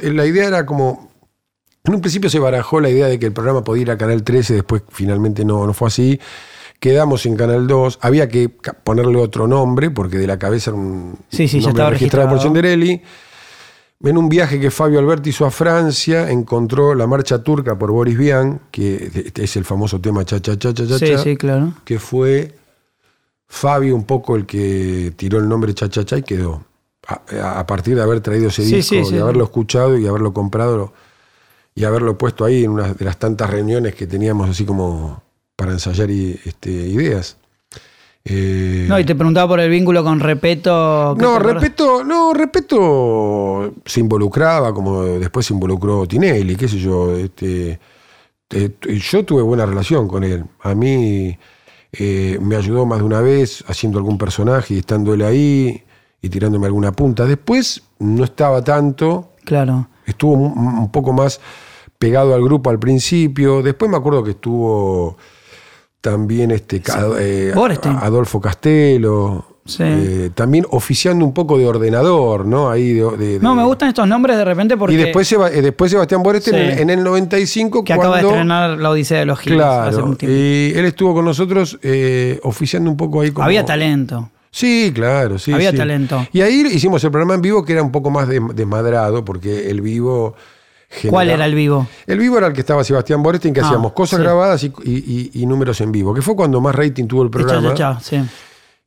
[0.03, 1.11] la idea era como.
[1.85, 4.23] En un principio se barajó la idea de que el programa podía ir a Canal
[4.23, 6.21] 13, después finalmente no, no fue así.
[6.79, 7.99] Quedamos en Canal 2.
[8.03, 11.71] Había que ponerle otro nombre, porque de la cabeza era un Sí, sí, ya nombre
[11.83, 12.55] estaba registrado por registrado.
[14.05, 18.19] En un viaje que Fabio Alberti hizo a Francia, encontró la marcha turca por Boris
[18.19, 21.75] Vian, que es el famoso tema cha cha cha cha cha, Sí, cha, sí, claro.
[21.85, 22.55] que fue
[23.47, 26.65] Fabio un poco el que tiró el nombre cha cha cha y quedó.
[27.07, 30.33] A, a partir de haber traído ese Sí, disco sí, y haberlo escuchado y haberlo
[30.33, 30.93] comprado
[31.75, 35.23] y haberlo puesto ahí en una de las tantas reuniones que teníamos así como
[35.57, 37.37] para ensayar i- este, ideas.
[38.25, 41.15] Eh, No, y te preguntaba por el vínculo con Repeto.
[41.19, 47.17] ¿qué no, respeto, no, respeto se involucraba, como después se involucró Tinelli, qué sé yo.
[47.17, 47.79] Este,
[48.83, 50.45] yo tuve buena relación con él.
[50.61, 51.37] A mí
[51.93, 55.83] eh, me ayudó más de una vez haciendo algún personaje y estando él ahí
[56.21, 57.25] y tirándome alguna punta.
[57.27, 59.89] Después no estaba tanto, Claro.
[60.07, 61.41] estuvo un, un poco más
[61.99, 63.63] pegado al grupo al principio.
[63.63, 65.17] Después me acuerdo que estuvo
[66.03, 67.55] también este ca- eh.
[68.03, 69.47] Adolfo Castelo.
[69.65, 69.85] Sí.
[69.87, 72.69] eh, también oficiando un poco de ordenador, ¿no?
[72.69, 74.95] Ahí de- de- No, me gustan estos nombres de repente porque.
[74.95, 76.63] Y después, eh, después Sebastián Borestein Sí.
[76.83, 78.13] en, en el 95 que cuando...
[78.17, 79.61] acaba de estrenar La Odisea de los Giles.
[79.63, 80.37] hace Claro, un tiempo.
[80.37, 83.45] y él estuvo con nosotros eh, oficiando un poco ahí como...
[83.47, 84.31] Había talento.
[84.51, 85.53] Sí, claro, sí.
[85.53, 85.77] Había sí.
[85.77, 86.27] talento.
[86.33, 89.71] Y ahí hicimos el programa en vivo que era un poco más de- desmadrado, porque
[89.71, 90.35] el vivo.
[91.09, 91.87] ¿Cuál era el vivo?
[92.07, 94.23] El vivo era el que estaba Sebastián Borestein, que Ah, hacíamos cosas sí.
[94.25, 97.31] grabadas y, y- y- y números en vivo, que fue cuando más rating tuvo el
[97.31, 97.75] programa.
[97.75, 98.21] cha, cha, sí.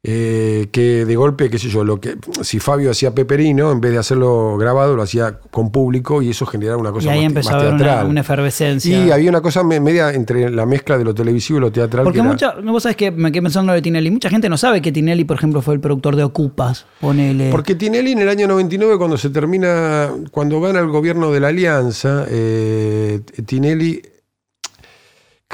[0.07, 3.91] Eh, que de golpe, qué sé yo, lo que si Fabio hacía Peperino, en vez
[3.91, 7.25] de hacerlo grabado, lo hacía con público y eso generaba una cosa Y ahí más,
[7.27, 8.05] empezó más a haber una, teatral.
[8.07, 9.05] una efervescencia.
[9.05, 12.03] y había una cosa me- media entre la mezcla de lo televisivo y lo teatral.
[12.03, 14.11] Porque que era- mucha, vos sabés que me quedé pensando de Tinelli.
[14.11, 16.85] Mucha gente no sabe que Tinelli, por ejemplo, fue el productor de Ocupas.
[17.01, 17.49] Ponele.
[17.49, 21.47] Porque Tinelli en el año 99, cuando se termina, cuando gana el gobierno de la
[21.47, 24.01] Alianza, eh, Tinelli,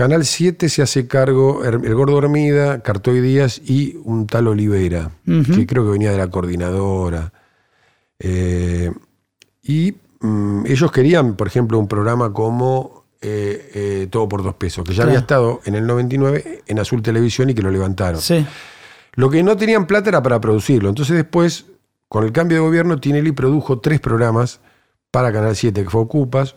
[0.02, 5.68] Canal 7 se hace cargo, El Gordo Hermida, Cartoy Díaz y un tal Olivera, que
[5.68, 7.32] creo que venía de la coordinadora.
[8.18, 8.92] Eh,
[9.62, 14.84] y mm, ellos querían, por ejemplo, un programa como eh, eh, Todo por dos pesos,
[14.84, 15.10] que ya Claro.
[15.12, 18.20] había estado en el 99 en Azul Televisión y que lo levantaron.
[18.20, 18.44] Sí.
[19.14, 20.90] Lo que no tenían plata era para producirlo.
[20.90, 21.66] Entonces después,
[22.08, 24.62] con el cambio de gobierno, Tinelli produjo tres programas
[25.12, 26.56] para Canal 7, que fue Ocupas,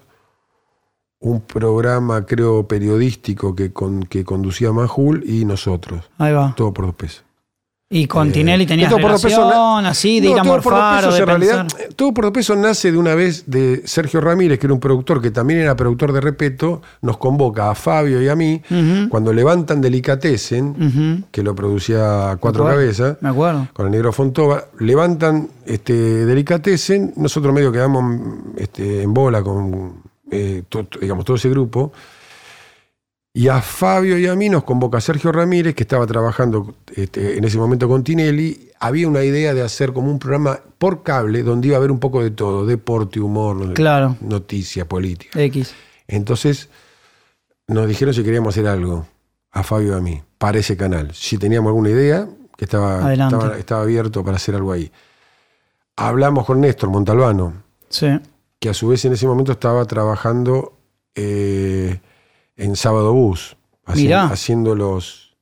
[1.25, 6.05] un programa, creo, periodístico que, con, que conducía Majul y nosotros.
[6.19, 6.55] Ahí va.
[6.57, 7.25] Todo por dos pesos.
[7.91, 10.43] Y con Eh, Tinelli tenías todo por dos pesos, relación, así, de No, ir a
[10.43, 11.81] Todo por dos o pesos, de en realidad, pensar.
[11.81, 14.81] eh, todo por dos pesos nace de una vez de Sergio Ramírez, que era un
[14.81, 18.61] productor que también era productor de Repeto, nos convoca a Fabio y a mí,
[19.11, 21.27] cuando levantan Delicatessen, ujú.
[21.31, 23.69] que lo producía Cuatro Cabezas, Me acuerdo.
[23.73, 25.93] con el negro Fontova, levantan este,
[26.27, 28.05] Delicatessen, nosotros medio quedamos
[28.57, 30.03] este, en bola con
[30.35, 31.93] eh, to- to- digamos, todo ese grupo,
[33.37, 37.45] y a Fabio y a mí nos convoca Sergio Ramírez, que estaba trabajando este, en
[37.45, 41.69] ese momento con Tinelli, había una idea de hacer como un programa por cable, donde
[41.69, 44.17] iba a haber un poco de todo, deporte, humor, Claro.
[44.21, 45.41] noticia, política.
[45.43, 45.75] X.
[46.07, 46.69] Entonces
[47.67, 49.07] nos dijeron si queríamos hacer algo,
[49.51, 51.13] a Fabio y a mí, para ese canal.
[51.15, 54.93] Si teníamos alguna idea, que estaba, estaba, estaba abierto para hacer algo ahí.
[55.97, 57.53] Hablamos con Néstor Montalbano,
[57.89, 58.09] Sí.
[58.65, 60.73] Que a su vez en ese momento estaba trabajando
[61.15, 62.01] eh,
[62.57, 64.25] en Sábado Bus, haci- Mirá.
[64.29, 65.37] haciendo los...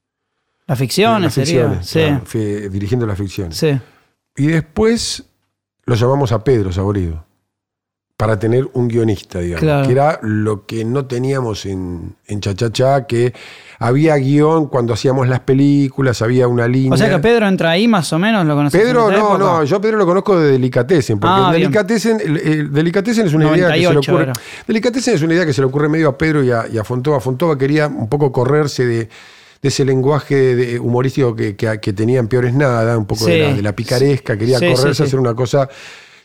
[0.67, 1.71] Las ficciones las sería.
[1.71, 3.57] ficciones, claro, fue dirigiendo las ficciones.
[3.57, 3.79] Sí.
[4.37, 5.23] Y después
[5.85, 7.25] lo llamamos a Pedro Saborido.
[8.17, 9.61] Para tener un guionista, digamos.
[9.63, 9.87] Claro.
[9.87, 13.33] Que era lo que no teníamos en, en Chachachá, que
[13.81, 16.93] había guion cuando hacíamos las películas, había una línea.
[16.93, 18.81] O sea que Pedro entra ahí más o menos, lo conoces.
[18.81, 19.39] Pedro, no, época?
[19.39, 21.51] no, yo a Pedro lo conozco de Delicatessen, porque Ah.
[21.53, 24.23] Delicatessen, el- el Delicatessen es una idea que se le 98 ocurre.
[24.25, 24.33] era.
[24.69, 26.85] Delicatessen es una idea que se le ocurre medio a Pedro y a, y a
[26.85, 27.19] Fontova.
[27.19, 28.97] Fontova quería un poco correrse de,
[29.61, 33.39] de ese lenguaje de- humorístico que, que- que tenía en Peores Nada, un poco de,
[33.49, 35.03] la, de la picaresca, quería Sí, correrse sí.
[35.03, 35.69] a hacer una cosa.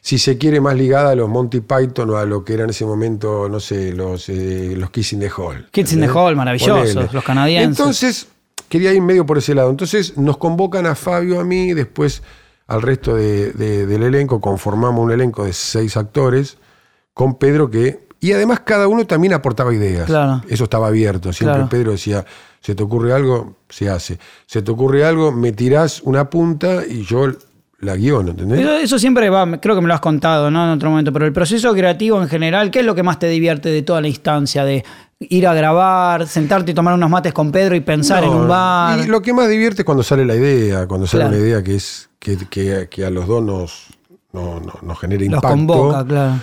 [0.08, 2.70] Si se quiere más ligada a los Monty Python o a lo que era en
[2.70, 5.68] ese momento, no sé, los, eh, los in the Hall.
[5.70, 6.08] Kids in the.
[6.08, 7.10] Hall, maravillosos, Ponele.
[7.12, 7.78] los canadienses.
[7.78, 8.28] Entonces,
[8.70, 9.70] quería ir medio por ese lado.
[9.70, 12.24] Entonces, nos convocan a Fabio, a mí, después
[12.68, 16.58] al resto de- de- del elenco, conformamos un elenco de seis actores,
[17.14, 18.08] con Pedro que...
[18.22, 20.06] Y además cada uno también aportaba ideas.
[20.06, 20.42] Claro.
[20.48, 21.34] Eso estaba abierto.
[21.34, 21.70] Siempre Claro.
[21.70, 22.26] Pedro decía,
[22.62, 24.20] se te ocurre algo, se hace.
[24.46, 27.26] Se te ocurre algo, me tirás una punta y yo
[27.80, 28.60] la guiono, ¿entendés?
[28.62, 30.64] Eso, eso siempre va, creo que me lo has contado, ¿no?
[30.66, 33.28] En otro momento, pero el proceso creativo en general, ¿qué es lo que más te
[33.28, 34.66] divierte de toda la instancia?
[34.66, 34.84] De
[35.20, 39.00] ir a grabar, sentarte y tomar unos mates con Pedro y pensar en un bar.
[39.00, 41.38] Y lo que más divierte es cuando sale la idea, cuando sale Claro.
[41.38, 43.88] una idea que es que, que- que a los dos nos,
[44.34, 45.48] no- no- nos genera Los impacto.
[45.50, 46.34] convoca, claro.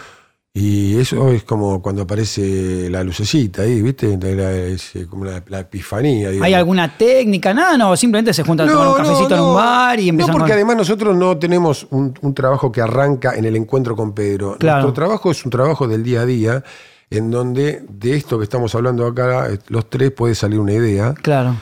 [0.56, 4.16] Y eso es como cuando aparece la lucecita ahí, ¿viste?
[4.36, 6.28] La- es como la, la epifanía.
[6.30, 6.46] digamos.
[6.46, 7.52] ¿Hay alguna técnica?
[7.52, 10.38] Nada, no, simplemente se juntan a tomar un cafecito en un bar y empiezan No,
[10.38, 14.12] porque con- además nosotros no tenemos un, un trabajo que arranca en el encuentro con
[14.14, 14.56] Pedro.
[14.56, 14.82] Claro.
[14.82, 16.62] Nuestro trabajo es un trabajo del día a día,
[17.10, 21.14] en donde de esto que estamos hablando acá, los tres puede salir una idea.
[21.20, 21.56] Claro.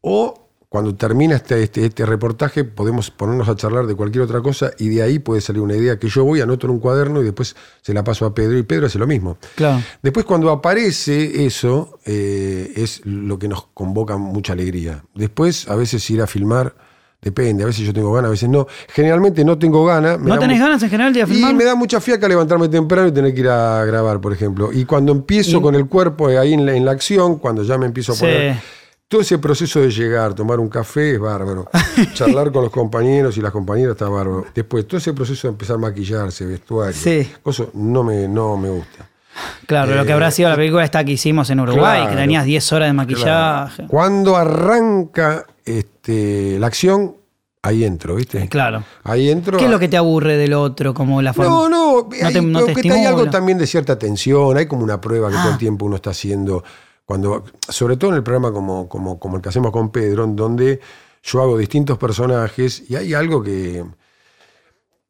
[0.00, 4.70] O cuando termina este, este, este reportaje, podemos ponernos a charlar de cualquier otra cosa
[4.78, 7.24] y de ahí puede salir una idea que yo voy, anoto en un cuaderno y
[7.24, 9.38] después se la paso a Pedro y Pedro hace lo mismo.
[9.54, 9.82] Claro.
[10.02, 15.02] Después cuando aparece eso, eh, es lo que nos convoca mucha alegría.
[15.14, 16.74] Después, a veces ir a filmar,
[17.22, 18.66] depende, a veces yo tengo ganas, a veces no.
[18.88, 20.20] Generalmente no tengo ganas.
[20.20, 21.54] ¿No tenés ganas en general de a Y filmar?
[21.54, 24.70] me da mucha fiaca levantarme temprano y tener que ir a grabar, por ejemplo.
[24.70, 27.86] Y cuando empiezo con el cuerpo ahí en la, en la acción, cuando ya me
[27.86, 28.26] empiezo a Sí.
[29.08, 31.66] Todo ese proceso de llegar, tomar un café es bárbaro.
[32.12, 34.44] Charlar con los compañeros y las compañeras está bárbaro.
[34.54, 37.26] Después, todo ese proceso de empezar a maquillarse, vestuario, Sí.
[37.42, 39.08] cosas, no me, no me gusta.
[39.66, 42.16] Claro, lo que habrá sido la película esta que hicimos en Uruguay, Eh, Claro.
[42.16, 43.74] que tenías 10 horas de maquillaje.
[43.76, 43.88] Claro.
[43.88, 47.16] Cuando arranca este, la acción,
[47.62, 48.46] ahí entro, ¿viste?
[48.48, 48.84] Claro.
[49.04, 49.56] Ahí entro.
[49.56, 50.92] ¿Qué es lo que te aburre del otro?
[50.92, 51.50] Como la forma.
[51.50, 54.82] No, no, hay, te- no te que hay algo también de cierta tensión, hay como
[54.84, 55.52] una prueba que todo Ah.
[55.52, 56.62] el tiempo uno está haciendo,
[57.08, 60.36] cuando, sobre todo en el programa como, como, como el que hacemos con Pedro, en
[60.36, 60.78] donde
[61.22, 63.82] yo hago distintos personajes y hay algo que,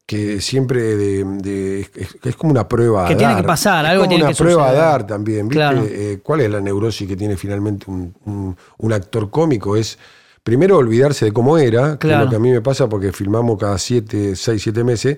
[0.05, 3.41] que siempre de, de- es, es como una prueba Que a tiene dar.
[3.41, 4.81] que pasar, Es algo como tiene una que prueba suceder.
[4.81, 5.55] a dar también, ¿viste?
[5.59, 5.83] Claro.
[5.85, 9.75] Eh, ¿Cuál es la neurosis que tiene finalmente un, un- un actor cómico?
[9.75, 9.99] Es
[10.41, 13.59] primero olvidarse de cómo era, que es lo que a mí me pasa porque filmamos
[13.59, 15.17] cada siete, seis, siete meses,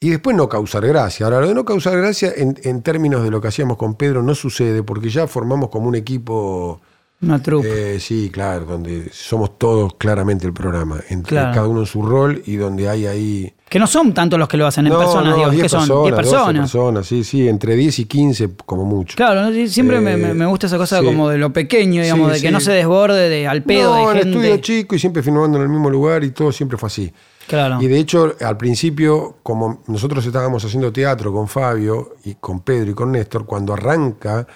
[0.00, 1.26] y después no causar gracia.
[1.26, 4.22] Ahora, lo de no causar gracia en, en términos de lo que hacíamos con Pedro
[4.22, 6.80] no sucede porque ya formamos como un equipo,
[7.20, 7.96] Una trupe.
[7.96, 11.52] eh, sí, claro, donde somos todos claramente el programa, entre Claro.
[11.54, 13.52] cada uno en su rol y donde hay ahí...
[13.68, 15.88] que no son tantos los que lo hacen en personas, digo, 10 que son 10
[15.88, 16.62] 12 personas.
[16.70, 19.16] personas, sí, sí, entre 10 y 15 como mucho.
[19.16, 19.66] Claro, ¿no?
[19.66, 21.04] Siempre me, Eh, me- me gusta esa cosa sí.
[21.04, 22.52] como de lo pequeño, digamos, Sí, de que sí.
[22.52, 24.60] no se desborde de, al pedo no, de en estudio gente.
[24.60, 27.12] chico y siempre filmando en el mismo lugar y todo siempre fue así.
[27.48, 27.82] Claro.
[27.82, 32.90] Y de hecho, al principio, como nosotros estábamos haciendo teatro con Fabio y con Pedro
[32.92, 34.46] y con Néstor, cuando arranca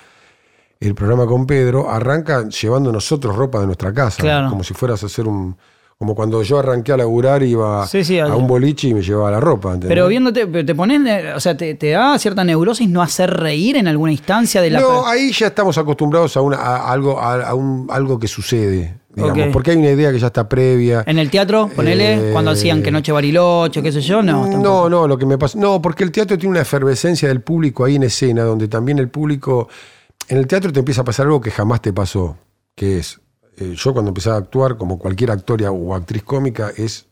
[0.79, 4.51] el programa con Pedro, arranca llevando nosotros ropa de nuestra casa, Claro.
[4.51, 5.57] como si fueras a hacer un...
[5.99, 9.31] Como cuando yo arranqué a laburar, iba Sí, sí, a un boliche y me llevaba
[9.31, 9.69] la ropa.
[9.69, 9.91] ¿entendés?
[9.91, 11.01] Pero viéndote, te pones,
[11.37, 14.81] o sea, te, te da cierta neurosis no hacer reír en alguna instancia de la.
[14.81, 18.99] No, ahí ya estamos acostumbrados a, una, a algo, a, a un, algo que sucede,
[19.15, 21.05] digamos, porque hay una idea que ya está previa.
[21.07, 24.43] En el teatro, ponele, Eh, cuando hacían que Noche Bariloche, qué sé yo, no.
[24.43, 24.63] tampoco.
[24.63, 25.59] No, no, lo que me pasa.
[25.59, 29.09] No, porque el teatro tiene una efervescencia del público ahí en escena, donde también el
[29.09, 29.69] público.
[30.29, 32.37] En el teatro te empieza a pasar algo que jamás te pasó,
[32.75, 33.21] que es.
[33.59, 37.07] eh, yo cuando empecé a actuar, como cualquier actora o actriz cómica, es.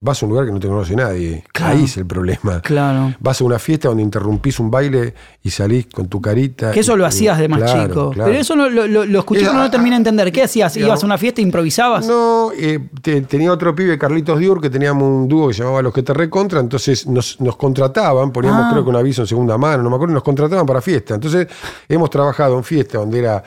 [0.00, 1.42] Vas a un lugar que no te conoce nadie.
[1.52, 1.76] Claro.
[1.76, 2.60] Ahí es el problema.
[2.62, 3.14] Claro.
[3.18, 6.70] Vas a una fiesta donde interrumpís un baile y salís con tu carita.
[6.70, 8.10] Que eso y- lo hacías de más claro, chico.
[8.10, 8.30] claro.
[8.30, 10.30] Pero eso lo, lo, lo- escuché, Es- pero no lo terminé de entender.
[10.30, 10.76] ¿Qué hacías?
[10.76, 12.06] ¿Ibas a una fiesta e improvisabas?
[12.06, 15.82] No, eh, te- tenía otro pibe, Carlitos Diur, que teníamos un dúo que se llamaba
[15.82, 18.70] Los que te recontra, entonces nos, nos contrataban, poníamos Ah.
[18.70, 21.14] creo que un aviso en segunda mano, no me acuerdo, nos contrataban para fiesta.
[21.16, 21.48] Entonces
[21.88, 23.42] hemos trabajado en fiesta donde era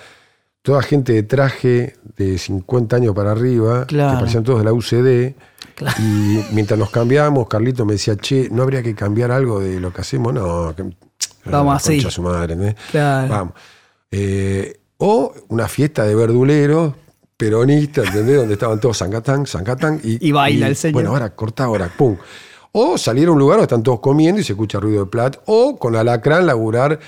[0.61, 4.11] toda gente de traje de 50 años para arriba, Claro.
[4.11, 5.35] que parecían todos de la UCD.
[5.75, 5.95] Claro.
[5.99, 9.91] Y mientras nos cambiábamos, Carlitos me decía, che, ¿no habría que cambiar algo de lo
[9.91, 10.33] que hacemos?
[10.33, 10.83] No, que,
[11.45, 11.99] Vamos así.
[12.03, 12.75] de su madre, ¿entendés?
[12.91, 13.27] Claro.
[13.29, 13.53] Vamos.
[14.11, 16.93] Eh, o una fiesta de verduleros
[17.35, 18.37] peronistas, ¿entendés?
[18.37, 19.99] Donde estaban todos zancatán, zancatán.
[20.03, 20.93] Y, Y baila el señor.
[20.93, 22.15] Bueno, ahora corta ahora, pum.
[22.73, 25.37] O salir a un lugar donde están todos comiendo y se escucha ruido de plat.
[25.47, 26.99] O con alacrán laburar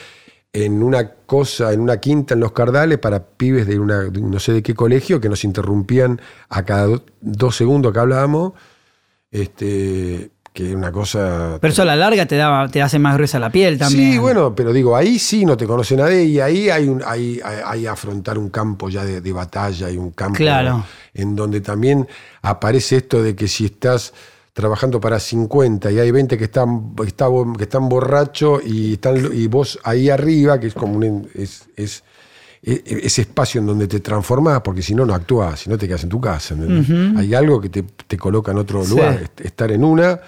[0.53, 4.53] en una cosa, en una quinta en los Cardales para pibes de una, no sé
[4.53, 8.53] de qué colegio que nos interrumpían a cada do- dos segundos que hablábamos.
[9.31, 11.57] Este, que era una cosa.
[11.59, 14.11] Pero eso a la larga te, da, te hace más gruesa la piel también.
[14.11, 17.39] Sí, bueno, pero digo, ahí sí no te conoce nadie y ahí hay, un, hay,
[17.43, 20.85] hay- hay afrontar un campo ya de, de batalla y un campo Claro.
[21.15, 22.07] en donde también
[22.43, 24.13] aparece esto de que si estás
[24.53, 29.47] trabajando para 50 y hay 20 que están, está- que están borrachos y, están, y
[29.47, 32.03] vos ahí arriba, que es como un, es, es-
[32.61, 35.87] e- ese espacio en donde te transformás, porque si no, no actúas, si no te
[35.87, 36.55] quedas en tu casa.
[37.17, 38.91] Hay algo que te, te coloca en otro Sí.
[38.91, 40.19] lugar, est- estar en una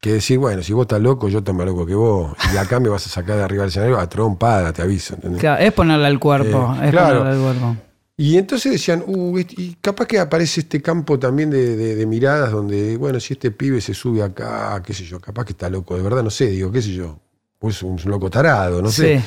[0.00, 2.32] que decir, bueno, si vos estás loco, yo estoy más loco que vos.
[2.52, 5.14] Y acá me vas a sacar de arriba del escenario a trompada, te aviso.
[5.14, 5.40] ¿entendés?
[5.40, 6.74] Claro, es ponerle al cuerpo.
[6.80, 7.18] Eh, es claro.
[7.20, 7.76] ponerle al cuerpo.
[8.16, 12.06] Y entonces decían, uh, este- y capaz que aparece este campo también de, de- de
[12.06, 15.68] miradas donde, bueno, si este pibe se sube acá, qué sé yo, capaz que está
[15.68, 17.18] loco, de verdad no sé, digo, qué sé yo,
[17.58, 19.22] pues un loco tarado, no sé.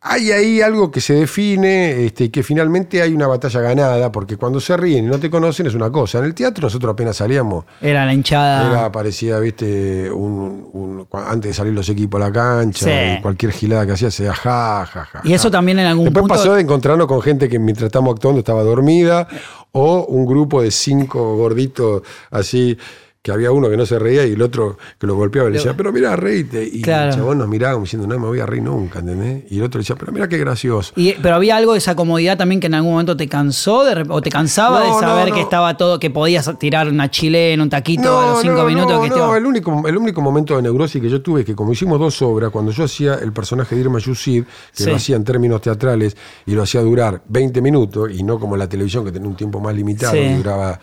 [0.00, 4.60] Hay ahí algo que se define este, que finalmente hay una batalla ganada, porque cuando
[4.60, 6.18] se ríen y no te conocen es una cosa.
[6.18, 8.70] En el teatro nosotros apenas salíamos, Era la hinchada.
[8.70, 13.18] era parecía, viste, un, antes de salir los equipos a la cancha, Sí.
[13.18, 15.20] y cualquier gilada que hacía se ja, ja, ja.
[15.24, 16.34] y eso también en algún Después punto.
[16.34, 19.26] pasó de encontrarnos con gente que mientras estábamos actuando estaba dormida,
[19.72, 22.78] o un grupo de cinco gorditos así,
[23.20, 25.58] que había uno que no se reía y el otro que lo golpeaba y le
[25.58, 26.64] decía, pero mira, reíte.
[26.64, 27.10] Y Claro.
[27.10, 29.44] el chabón nos miraba como diciendo, no me voy a reír nunca, ¿entendés?
[29.50, 30.92] Y el otro le decía, pero mira qué gracioso.
[30.96, 34.06] Y- pero había algo de esa comodidad también que en algún momento te cansó de
[34.08, 35.34] o te cansaba No, de saber no.
[35.34, 38.92] que estaba todo, que podías tirar una chilena, un taquito a los cinco minutos.
[38.92, 41.54] no, que no, el, único, el único momento de neurosis que yo tuve es que
[41.56, 44.88] como hicimos dos obras, cuando yo hacía el personaje de Irma Yusif, que Sí.
[44.90, 48.68] lo hacía en términos teatrales y lo hacía durar 20 minutos, y no como la
[48.68, 50.18] televisión que tenía un tiempo más limitado, Sí.
[50.20, 50.78] que duraba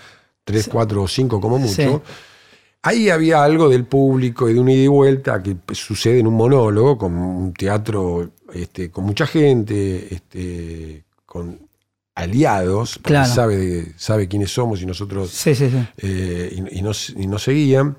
[0.46, 1.74] 3, 4 o 5 como mucho,
[2.06, 2.14] Sí.
[2.84, 6.28] ahí había algo del público y de un ida y vuelta que pues, sucede en
[6.28, 11.60] un monólogo, con un teatro este, con mucha gente, este, con
[12.14, 13.30] aliados, Claro.
[13.34, 15.86] sabe, sabe quiénes somos y nosotros Sí, sí, sí.
[15.98, 17.98] eh, y, y nos, y nos seguían.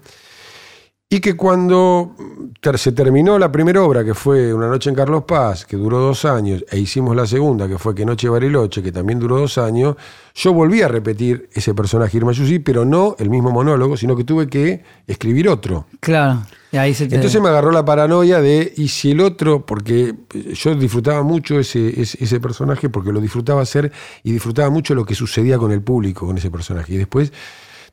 [1.08, 2.16] Y que cuando
[2.60, 5.98] ter- se terminó la primera obra, que fue Una noche en Carlos Paz, que duró
[6.00, 9.56] dos años, e hicimos la segunda, que fue Que Noche Bariloche, que también duró dos
[9.56, 9.94] años,
[10.34, 14.24] yo volví a repetir ese personaje Irma Yussi, pero no el mismo monólogo, sino que
[14.24, 15.86] tuve que escribir otro.
[16.00, 16.42] Claro.
[16.72, 17.14] Y ahí se te.
[17.14, 20.12] Entonces me agarró la paranoia de, y si el otro, porque
[20.54, 23.92] yo disfrutaba mucho ese, ese, ese personaje, porque lo disfrutaba hacer
[24.24, 26.94] y disfrutaba mucho lo que sucedía con el público, con ese personaje.
[26.94, 27.32] Y después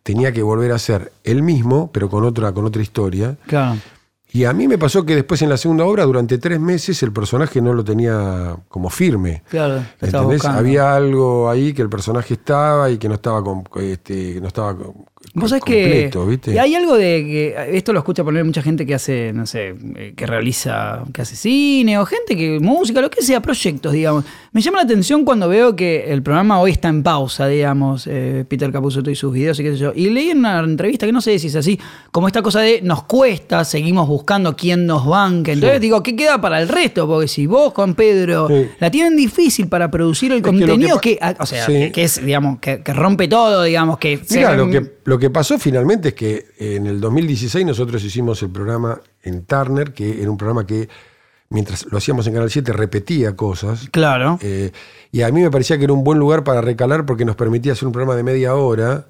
[0.03, 3.37] tenía que volver a ser el mismo, pero con otra, con otra historia.
[3.47, 3.79] Claro.
[4.35, 7.13] Y a mí me pasó que después en la segunda obra, durante tres meses, el
[7.13, 9.43] personaje no lo tenía como firme.
[9.47, 9.83] Claro.
[10.01, 10.43] ¿Entendés?
[10.45, 14.75] Había algo ahí que el personaje estaba y que no estaba, com- este, no estaba
[15.35, 16.53] Vos sabés que ¿viste?
[16.53, 19.73] y hay algo de que esto lo escucha poner mucha gente que hace, no sé,
[19.95, 24.25] eh, que realiza, que hace cine o gente que música, lo que sea, proyectos, digamos.
[24.51, 28.45] Me llama la atención cuando veo que el programa hoy está en pausa, digamos, eh,
[28.47, 29.91] Peter Capusotto y sus videos y qué sé yo.
[29.95, 31.79] Y leí en una entrevista que no sé si es así,
[32.11, 35.53] como esta cosa de nos cuesta, seguimos buscando quién nos banque.
[35.53, 37.07] Entonces digo, ¿qué queda para el resto?
[37.07, 38.67] Porque si vos con Pedro Sí.
[38.79, 41.91] la tienen difícil para producir el que contenido que, ah, o sea, Sí.
[41.91, 45.22] que, es, digamos, que, que rompe todo, digamos, que Mira, se- lo que, lo que
[45.29, 50.29] pasó finalmente es que en el 2016 nosotros hicimos el programa en Turner, que era
[50.31, 50.89] un programa que
[51.49, 53.87] mientras lo hacíamos en Canal 7 repetía cosas.
[53.91, 54.39] Claro.
[54.41, 54.71] Eh,
[55.11, 57.73] y a mí me parecía que era un buen lugar para recalar porque nos permitía
[57.73, 59.05] hacer un programa de media hora.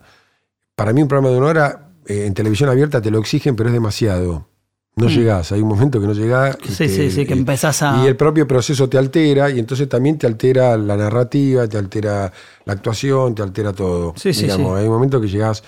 [0.75, 3.69] Para mí un programa de una hora eh, en televisión abierta te lo exigen, pero
[3.69, 4.47] es demasiado.
[4.95, 6.55] No llegás, hay un momento que no llegás.
[6.59, 6.67] Mm.
[6.67, 9.89] Sí, que- sí, sí, que empezás a- Y el propio proceso te altera, y entonces
[9.89, 12.31] también te altera la narrativa, te altera
[12.65, 14.13] la actuación, te altera todo.
[14.17, 14.51] Sí, sí, sí.
[14.51, 15.63] Hay un momento que llegás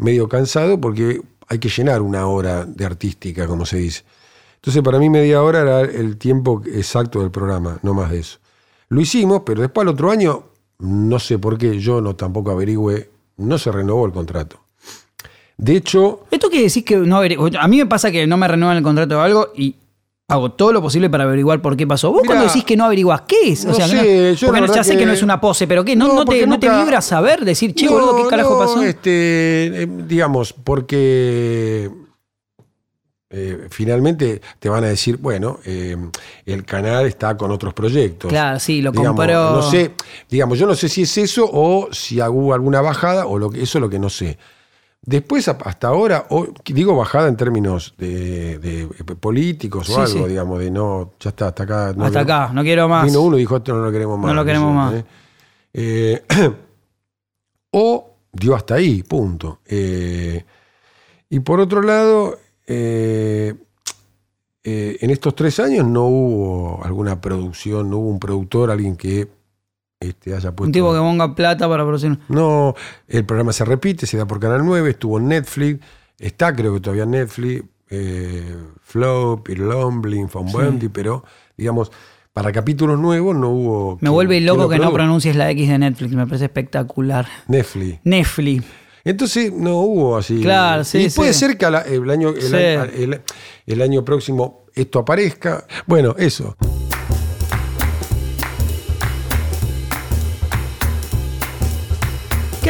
[0.00, 4.02] medio cansado porque hay que llenar una hora de artística, como se dice.
[4.56, 8.38] Entonces, para mí, media hora era el tiempo exacto del programa, no más de eso.
[8.88, 10.44] Lo hicimos, pero después al otro año,
[10.78, 14.60] no sé por qué, yo no tampoco averigüé, no se renovó el contrato.
[15.56, 18.78] De hecho, Esto que decís que no A mí me pasa que no me renuevan
[18.78, 19.76] el contrato o algo y
[20.30, 22.10] hago todo lo posible para averiguar por qué pasó.
[22.10, 23.64] Vos Mirá, cuando decís que no averiguás, ¿qué es?
[23.64, 24.98] no sé, yo porque ya sé que...
[25.00, 25.96] que- no es una pose, pero ¿qué?
[25.96, 27.44] ¿No, te, no te nunca- vibra saber?
[27.44, 28.82] Decir, che, boludo, ¿qué carajo pasó?
[28.82, 31.90] Este, eh, digamos, porque
[33.32, 35.96] eh, finalmente te van a decir, bueno, eh,
[36.46, 38.28] el canal está con otros proyectos.
[38.28, 39.52] Claro, sí, lo Digamos, compró.
[39.52, 39.92] No sé,
[40.28, 43.62] digamos, yo no sé si es eso o si hubo alguna bajada o lo que,
[43.62, 44.36] eso es lo que no sé.
[45.02, 48.86] Después, hasta ahora, o- digo bajada en términos de, de
[49.16, 50.28] políticos o Sí, algo, sí.
[50.30, 51.92] digamos, de no, ya está, hasta acá.
[51.96, 53.06] no Hasta acá, no quiero más.
[53.06, 54.28] Vino uno y dijo, esto no lo queremos más.
[54.28, 54.94] No lo queremos más.
[54.94, 55.04] ¿eh?
[55.72, 56.22] Eh,
[57.72, 59.60] o dio hasta ahí, punto.
[59.66, 60.44] Eh,
[61.30, 63.56] Y por otro lado, en
[65.10, 69.28] estos tres años no hubo alguna producción, no hubo un productor, alguien que
[70.00, 70.64] este, haya puesto.
[70.64, 72.18] Un tipo que ponga plata para producir.
[72.28, 72.74] No,
[73.06, 75.80] el programa se repite, se da por Canal 9, estuvo en Netflix,
[76.18, 81.22] está creo que todavía en Netflix, eh, Flow, Peter Lomblin, Von Bundy, pero
[81.56, 81.92] digamos,
[82.32, 83.98] para capítulos nuevos no hubo.
[84.00, 87.26] Me vuelve loco lo que no pronuncies la X de Netflix, me parece espectacular.
[87.48, 87.98] Netflix.
[88.04, 88.64] Netflix.
[89.04, 90.40] Entonces no hubo así.
[90.40, 91.40] Claro, sí, Y puede sí.
[91.40, 92.54] ser que el, año, el, Sí.
[92.56, 93.20] año- el-
[93.66, 95.66] el año próximo esto aparezca.
[95.86, 96.56] Bueno, eso.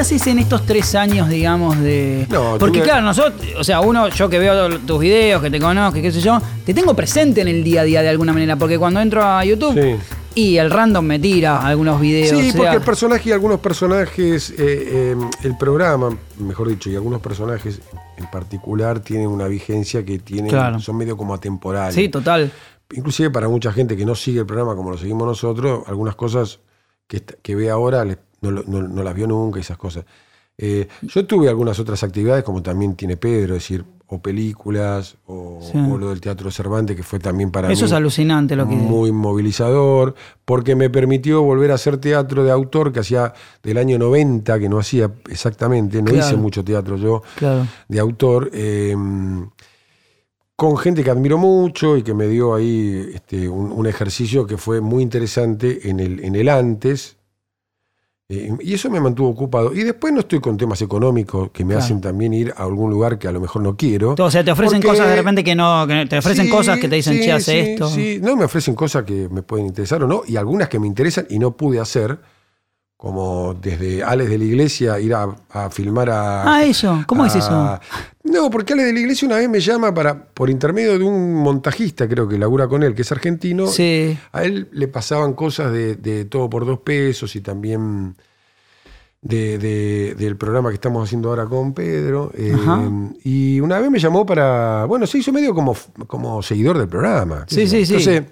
[0.01, 2.27] ¿Qué haces en estos tres años, digamos, de.
[2.31, 5.61] No, Porque, tuve- claro, nosotros, o sea, uno, yo que veo tus videos, que te
[5.61, 8.57] conozco, qué sé yo, te tengo presente en el día a día de alguna manera,
[8.57, 9.97] porque cuando entro a YouTube Sí.
[10.35, 12.31] y el random me tira algunos videos.
[12.31, 16.89] Sí, o sea, porque el personaje y algunos personajes, eh, eh, el programa, mejor dicho,
[16.89, 17.83] y algunos personajes
[18.17, 20.81] en particular tienen una vigencia que tienen, Claro.
[20.81, 21.95] son medio como atemporales.
[21.95, 22.51] Sí, total.
[22.95, 26.61] Inclusive para mucha gente que no sigue el programa como lo seguimos nosotros, algunas cosas
[27.07, 30.05] que, que ve ahora les- no, lo- no- no las vio nunca, esas cosas.
[30.59, 35.61] Eh, yo tuve algunas otras actividades, como también tiene Pedro, es decir, o películas, o,
[35.63, 35.79] Sí.
[35.79, 38.75] o lo del Teatro Cervantes, que fue también para Eso mí es alucinante lo que.
[38.75, 40.15] muy movilizador,
[40.45, 43.33] porque me permitió volver a hacer teatro de autor que hacía
[43.63, 46.27] del año 90, que no hacía exactamente, no Claro.
[46.27, 47.67] hice mucho teatro yo Claro.
[47.89, 48.95] de autor, eh,
[50.57, 54.59] con gente que admiro mucho y que me dio ahí este, un, un ejercicio que
[54.59, 57.17] fue muy interesante en el, en el antes.
[58.33, 59.75] Eh, y eso me mantuvo ocupado.
[59.75, 61.85] Y después no estoy con temas económicos que me Claro.
[61.85, 64.15] hacen también ir a algún lugar que a lo mejor no quiero.
[64.17, 65.85] O sea, te ofrecen Porque- cosas de repente que no.
[65.89, 67.89] que te ofrecen Sí, cosas que te dicen, sí, che, hace sí, esto.
[67.89, 70.87] Sí, no, me ofrecen cosas que me pueden interesar o no, y algunas que me
[70.87, 72.19] interesan y no pude hacer,
[73.01, 76.57] como desde Alex de la Iglesia ir a, a filmar a.
[76.57, 77.03] Ah, eso.
[77.07, 77.81] ¿Cómo es eso?
[78.25, 81.33] No, porque Alex de la Iglesia una vez me llama para, por intermedio de un
[81.37, 83.69] montajista, creo que labura con él, que es argentino.
[83.69, 84.19] Sí.
[84.33, 88.17] A él le pasaban cosas de, de todo por dos pesos y también
[89.23, 92.31] de- de- del programa que estamos haciendo ahora con Pedro.
[92.37, 92.83] eh, Ajá.
[93.25, 94.85] y una vez me llamó para.
[94.85, 95.75] Bueno, se hizo medio como,
[96.07, 97.47] como seguidor del programa.
[97.49, 97.95] Sí, sí, sí.
[97.95, 98.23] Entonces,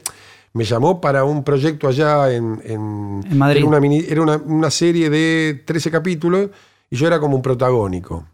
[0.55, 3.59] me llamó para un proyecto allá en, en, En Madrid.
[3.61, 6.51] Era, una, mini- era una, una serie de 13 capítulos
[6.91, 8.27] y yo era como un protagónico.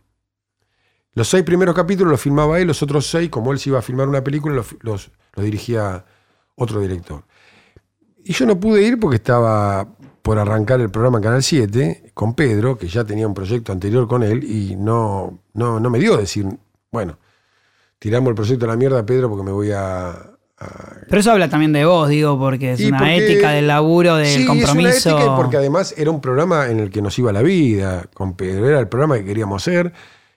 [1.14, 3.82] Los seis primeros capítulos los filmaba él, los otros seis, como él se iba a
[3.82, 6.04] filmar una película, los, los- los dirigía
[6.56, 7.22] otro director.
[8.24, 9.86] Y yo no pude ir porque estaba
[10.22, 14.08] por arrancar el programa en Canal 7 con Pedro, que ya tenía un proyecto anterior
[14.08, 16.46] con él, y no, no, no me dio decir,
[16.90, 17.18] bueno,
[17.98, 20.30] tiramos el proyecto a la mierda, Pedro, porque me voy a.
[20.64, 23.66] a- Pero eso habla también de vos, digo, porque es Y una porque- ética del
[23.66, 24.78] laburo, del Sí, es compromiso.
[24.78, 24.90] una
[25.22, 28.34] ética y porque además era un programa en el que nos iba la vida con
[28.34, 29.92] Pedro, era el programa que queríamos hacer.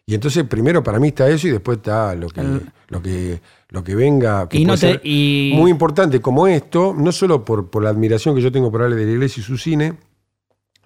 [0.06, 2.42] Y entonces primero para mí está eso y después está lo que,
[2.88, 6.94] lo que, lo que venga, que Y no te- ser y- muy importante como esto,
[6.98, 9.44] no solo por, por la admiración que yo tengo por Ale de la Iglesia y
[9.44, 9.96] su cine,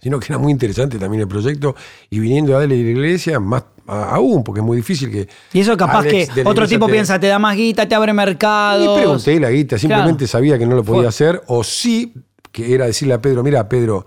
[0.02, 1.76] sino que era muy interesante también el proyecto,
[2.10, 5.27] y viniendo de Ale de la Iglesia, más a- aún, porque es muy difícil que...
[5.53, 8.11] Y eso capaz Alex que otro tipo te- piensa, te da más guita, te abre
[8.13, 8.97] Ni mercados.
[8.97, 10.27] pregunté la guita, simplemente Claro.
[10.32, 12.13] sabía que no lo podía Fue- hacer, o sí,
[12.51, 14.05] que era decirle a Pedro, mira, Pedro,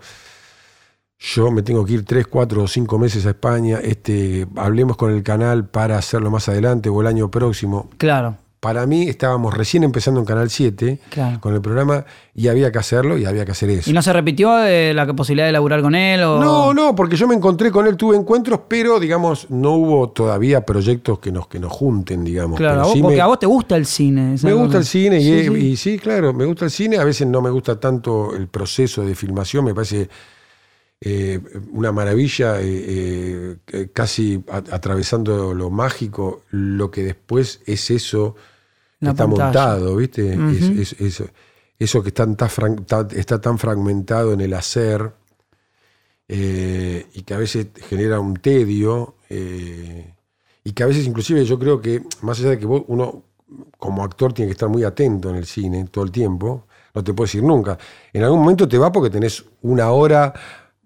[1.17, 5.11] yo me tengo que ir tres, cuatro o cinco meses a España, este, hablemos con
[5.13, 7.89] el canal para hacerlo más adelante o el año próximo.
[7.97, 11.39] Claro, Para mí estábamos recién empezando en Canal 7 Claro.
[11.39, 12.03] con el programa
[12.33, 13.87] y había que hacerlo y había que hacer eso.
[13.87, 16.23] ¿Y no se repitió eh, la posibilidad de laburar con él?
[16.23, 16.39] O...
[16.39, 20.65] No, no, porque yo me encontré con él, tuve encuentros, pero digamos, no hubo todavía
[20.65, 22.57] proyectos que nos, que nos junten, digamos.
[22.57, 24.35] Claro, Pero a vos- sí porque me- a vos te gusta el cine.
[24.41, 25.53] Me gusta el cine y, Sí, he- sí.
[25.67, 26.97] y sí, claro, me gusta el cine.
[26.97, 30.09] A veces no me gusta tanto el proceso de filmación, me parece
[31.01, 31.39] eh,
[31.71, 33.57] una maravilla, eh,
[33.93, 38.35] casi a- atravesando lo mágico, lo que después es eso
[39.05, 39.43] La está pantalla.
[39.45, 40.33] montado, ¿viste?
[40.81, 41.23] Es- es-
[41.79, 45.11] eso que está tan, está fragmentado en el hacer
[46.27, 50.13] eh, y que a veces genera un tedio eh,
[50.63, 53.23] y que a veces inclusive yo creo que más allá de que vos, uno
[53.77, 57.13] como actor tiene que estar muy atento en el cine todo el tiempo, no te
[57.13, 57.77] puedes ir nunca.
[58.11, 60.33] En algún momento te va porque tenés una hora,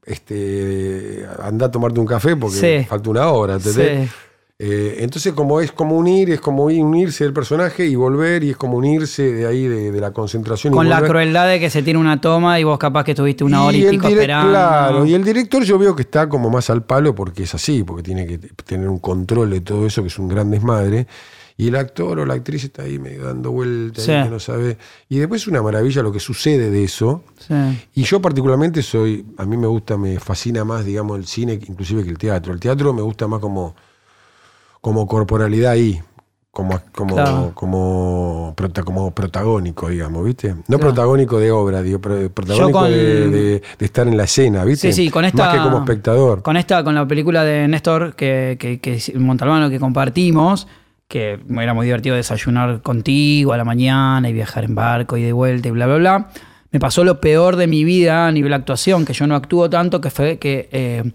[0.03, 2.85] este, anda a tomarte un café porque Sí.
[2.87, 4.09] falta una hora, ¿entendés?
[4.09, 4.15] Sí.
[4.61, 8.57] Eh, entonces, como es como unir, es como unirse del personaje y volver, y es
[8.57, 10.73] como unirse de ahí, de, de la concentración.
[10.73, 13.45] y Con la crueldad de que se tiene una toma y vos capaz que estuviste
[13.45, 14.49] una hora y, pico esperando.
[14.51, 17.83] Claro, y el director yo veo que está como más al palo porque es así,
[17.83, 21.07] porque tiene que tener un control de todo eso, que es un gran desmadre.
[21.55, 24.11] Y el actor o la actriz está ahí medio dando vueltas, Sí.
[24.11, 24.77] que no sabe.
[25.09, 27.23] Y después es una maravilla lo que sucede de eso.
[27.37, 27.53] Sí.
[27.95, 32.03] Y yo particularmente soy, a mí me gusta, me fascina más, digamos, el cine, inclusive
[32.03, 32.51] que el teatro.
[32.53, 33.75] El teatro me gusta más como,
[34.81, 36.01] como corporalidad ahí,
[36.51, 37.51] como, como, Claro.
[37.53, 38.53] como,
[38.85, 40.53] como protagónico, digamos, ¿viste?
[40.53, 40.79] No Claro.
[40.79, 44.91] protagónico de obra, digo, protagónico con- de, de- de estar en la escena, ¿viste?
[44.91, 45.45] Sí, sí, con esta.
[45.45, 46.41] Más que como espectador.
[46.41, 50.67] Con esta, con la película de Néstor, que, que, Montalbano, que compartimos,
[51.07, 55.31] que era muy divertido desayunar contigo a la mañana y viajar en barco y de
[55.33, 56.29] vuelta y bla, bla, bla.
[56.71, 60.01] Me pasó lo peor de mi vida a nivel actuación, que yo no actúo tanto,
[60.01, 61.11] que fue que eh,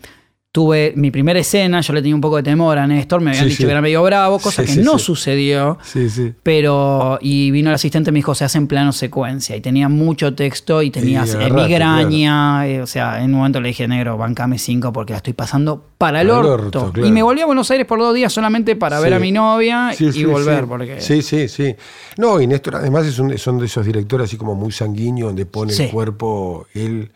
[0.55, 3.42] tuve mi primera escena, yo le tenía un poco de temor a Néstor, me habían
[3.46, 3.64] Sí, dicho sí.
[3.64, 5.78] que era medio bravo, cosa Sí, que no sucedió.
[5.82, 6.32] Sí, sí.
[6.44, 9.57] Pero, y vino el asistente y me dijo, se hace en plano secuencia.
[9.57, 12.68] Y tenía mucho texto y tenía Y migraña.
[12.68, 15.88] eh, o sea, en un momento le dije, negro, bancame cinco porque la estoy pasando
[15.98, 16.92] para el Para el orto.
[16.92, 17.09] claro.
[17.09, 19.90] Y me volví a Buenos Aires por dos días solamente para ver a mi novia
[19.98, 20.61] y volver.
[20.61, 20.66] sí.
[20.68, 21.74] Porque, Sí, sí, sí.
[22.16, 25.46] No, y Néstor además es un- son de esos directores así como muy sanguíneos, donde
[25.46, 27.11] pone el cuerpo, él,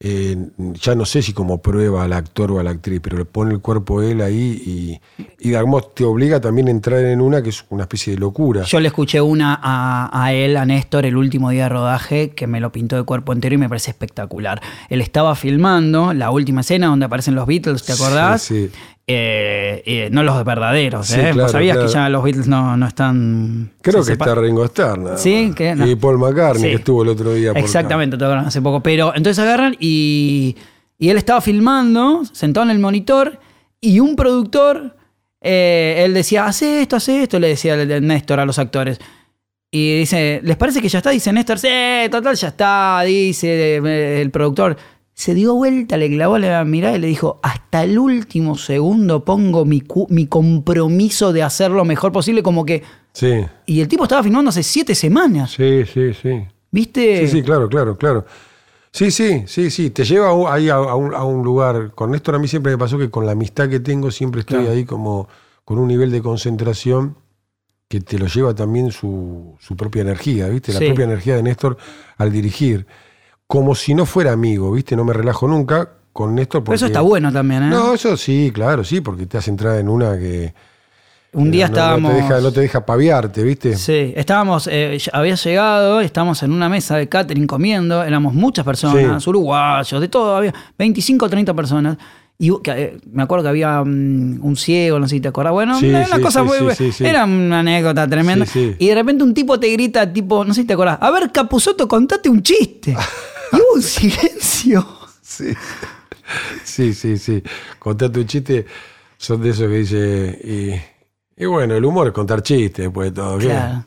[0.00, 3.24] eh, ya no sé si como prueba al actor o a la actriz, pero le
[3.24, 5.00] pone el cuerpo él ahí
[5.40, 5.54] y, y
[5.94, 8.64] te obliga también a entrar en una que es una especie de locura.
[8.64, 12.46] Yo le escuché una a, a él, a Néstor, el último día de rodaje, que
[12.46, 14.60] me lo pintó de cuerpo entero y me parece espectacular.
[14.88, 18.42] Él estaba filmando la última escena donde aparecen los Beatles, ¿te acordás?
[18.42, 18.78] Sí, sí.
[19.06, 21.24] Eh, eh, no los verdaderos, Sí, ¿eh?
[21.32, 21.88] claro, Vos sabías claro.
[21.88, 23.70] que ya los Beatles no, no están...
[23.82, 24.98] Creo que está Ringo Starr.
[24.98, 25.86] nada Sí, que no.
[25.86, 26.68] Y Paul McCartney, Sí.
[26.70, 27.52] que estuvo el otro día.
[27.52, 27.60] por.
[27.60, 28.82] Exactamente, tocaron hace poco.
[28.82, 30.56] Pero entonces agarran y,
[30.98, 33.38] y él estaba filmando, sentado en el monitor,
[33.78, 34.96] y un productor,
[35.42, 38.98] eh, él decía, hace esto, hace esto, le decía Néstor a los actores.
[39.70, 41.10] Y dice, ¿les parece que ya está?
[41.10, 41.68] Dice Néstor, sí,
[42.10, 43.76] total, ya está, dice
[44.22, 44.78] el productor.
[45.14, 49.64] Se dio vuelta, le clavó la mirada y le dijo, hasta el último segundo pongo
[49.64, 52.82] mi, mi compromiso de hacer lo mejor posible, como que...
[53.12, 56.44] Sí, Y el tipo estaba filmando hace siete semanas, sí, sí, sí.
[56.72, 57.26] ¿viste?
[57.28, 58.26] Sí, sí, claro, claro, claro.
[58.90, 59.90] Sí, sí, sí, sí.
[59.90, 61.92] Te lleva ahí a, a un, a un lugar.
[61.94, 64.58] Con Néstor a mí siempre me pasó que con la amistad que tengo siempre estoy
[64.60, 64.72] Claro.
[64.72, 65.28] ahí como
[65.64, 67.16] con un nivel de concentración
[67.88, 70.72] que te lo lleva también su, su propia energía, ¿viste?
[70.72, 70.86] La Sí.
[70.86, 71.76] propia energía de Néstor
[72.18, 72.86] al dirigir.
[73.46, 74.96] Como si no fuera amigo, ¿viste?
[74.96, 76.60] No me relajo nunca con Néstor.
[76.60, 77.68] Pero Porque, eso está bueno también, ¿eh?
[77.68, 80.54] No, eso sí, claro, sí, porque te hace entrar en una que.
[81.34, 82.10] Un día no- no estábamos.
[82.12, 83.76] te deja, no te deja paviarte, ¿viste?
[83.76, 89.22] Sí, estábamos, eh, había llegado, estábamos en una mesa de catering comiendo, éramos muchas personas,
[89.22, 89.30] Sí.
[89.30, 91.98] uruguayos, de todo, había 25 o 30 personas.
[92.38, 95.52] Y que, eh, me acuerdo que había mm, un ciego, no sé si te acordás.
[95.52, 97.08] Bueno, Sí, una sí, cosa sí, muy.
[97.08, 98.46] Era una anécdota tremenda.
[98.78, 101.30] Y de repente un tipo te grita, tipo, no sé si te acordás, a ver,
[101.32, 102.96] Capuzoto, contate un chiste.
[103.56, 104.86] y hubo un silencio.
[105.22, 105.54] Sí.
[106.64, 107.42] Sí, sí, sí.
[107.78, 108.66] Contate un chiste,
[109.18, 110.40] son de esos que dice.
[111.36, 113.38] Y, y bueno, el humor es contar chistes después de todo.
[113.38, 113.46] ¿qué?
[113.46, 113.84] Claro,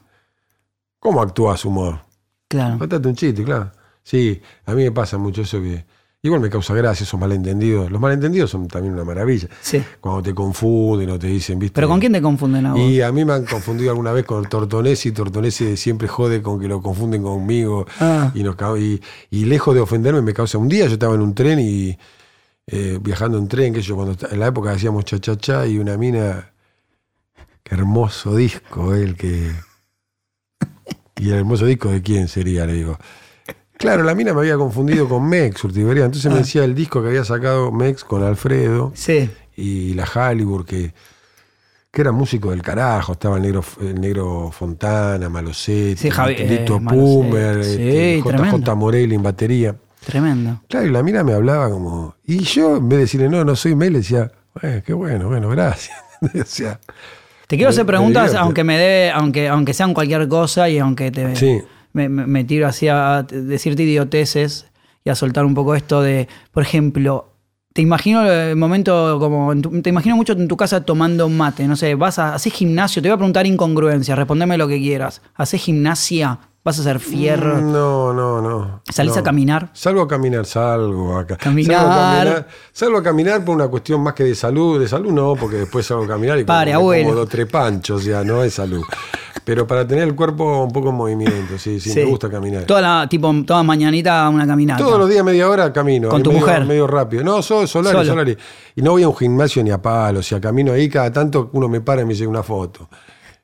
[0.99, 2.01] ¿Cómo actúas humor?
[2.47, 2.77] claro.
[2.77, 3.71] Contate un chiste, claro.
[4.03, 5.85] Sí, a mí me pasa mucho eso que.
[6.23, 7.91] Igual me causa gracia esos malentendidos.
[7.91, 9.47] Los malentendidos son también una maravilla.
[9.61, 9.83] Sí.
[10.01, 11.75] Cuando te confunden o te dicen, ¿viste?
[11.75, 12.81] Pero ¿con quién te confunden a vos?
[12.81, 15.11] Y a mí me han confundido alguna vez con Tortonesi.
[15.11, 17.85] Tortonesi siempre jode con que lo confunden conmigo.
[17.99, 18.31] Ah.
[18.33, 18.99] Y, nos, ca- y,
[19.29, 20.57] y lejos de ofenderme, me causa.
[20.57, 21.97] Un día yo estaba en un tren y
[22.65, 25.77] eh, viajando en tren, que yo, cuando en la época hacíamos cha cha cha y
[25.77, 26.51] una mina.
[27.63, 29.51] Qué hermoso disco, el que.
[31.17, 32.65] ¿Y el hermoso disco de quién sería?
[32.65, 32.97] Le digo.
[33.77, 36.05] Claro, la mina me había confundido con Mex, Urtibería.
[36.05, 36.41] Entonces me Ah.
[36.41, 39.29] decía el disco que había sacado Mex con Alfredo Sí.
[39.55, 40.93] y la Hollywood, que,
[41.91, 46.77] que era músico del carajo, estaba el negro, el negro Fontana, Malosetti, Sí, Javi- Lito
[46.77, 48.75] eh, Pumer, sí, este, JJ tremendo.
[48.75, 49.75] Morelli en batería.
[50.05, 50.61] Tremendo.
[50.69, 52.15] Claro, y la mina me hablaba como.
[52.25, 55.49] Y yo, en vez de decirle, no, no soy Mel, decía, "Eh, qué bueno, bueno,
[55.49, 55.97] gracias.
[56.33, 56.79] Decía,
[57.47, 61.35] Te quiero hacer preguntas, aunque me dé, aunque, aunque sean cualquier cosa y aunque te
[61.35, 61.61] Sí.
[61.97, 64.67] Me, tiro así a decirte idioteces
[65.03, 67.33] y a soltar un poco esto de, por ejemplo,
[67.73, 71.95] te imagino el momento como, te imagino mucho en tu casa tomando mate, no sé,
[71.95, 75.21] vas a hacer gimnasio, te voy a preguntar incongruencias, respondeme lo que quieras.
[75.35, 76.39] ¿Haces gimnasia?
[76.67, 77.61] ¿Vas a hacer fierro?
[77.61, 78.81] No, no, no.
[78.91, 79.19] ¿Salís no.
[79.19, 79.69] a caminar?
[79.71, 81.37] Salgo a caminar, salgo acá.
[81.37, 81.77] Caminar.
[81.77, 84.77] Salgo a caminar, salgo a caminar por una cuestión más que de salud.
[84.77, 87.25] De salud no, porque después salgo a caminar y Pare, como abuelo.
[87.25, 88.83] tres panchos, ya no es salud.
[89.47, 92.65] Pero para tener el cuerpo un poco en movimiento, sí, sí, me gusta caminar.
[92.65, 94.83] Toda la, tipo, toda mañanita una caminata.
[94.83, 96.09] Todos los días media hora camino.
[96.09, 96.65] ¿Con tu medio, mujer?
[96.65, 97.23] Medio rápido.
[97.23, 98.09] No, soy Solari, Solo.
[98.09, 98.37] Solari.
[98.75, 100.19] Y no voy a un gimnasio ni a palo.
[100.19, 102.89] O sea, camino ahí cada tanto uno me para y me llega una foto.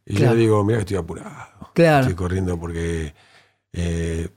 [0.05, 0.31] Y Claro.
[0.31, 1.71] yo le digo, mira que estoy apurado.
[1.73, 2.01] Claro.
[2.01, 3.13] Estoy corriendo porque
[3.71, 4.27] eh,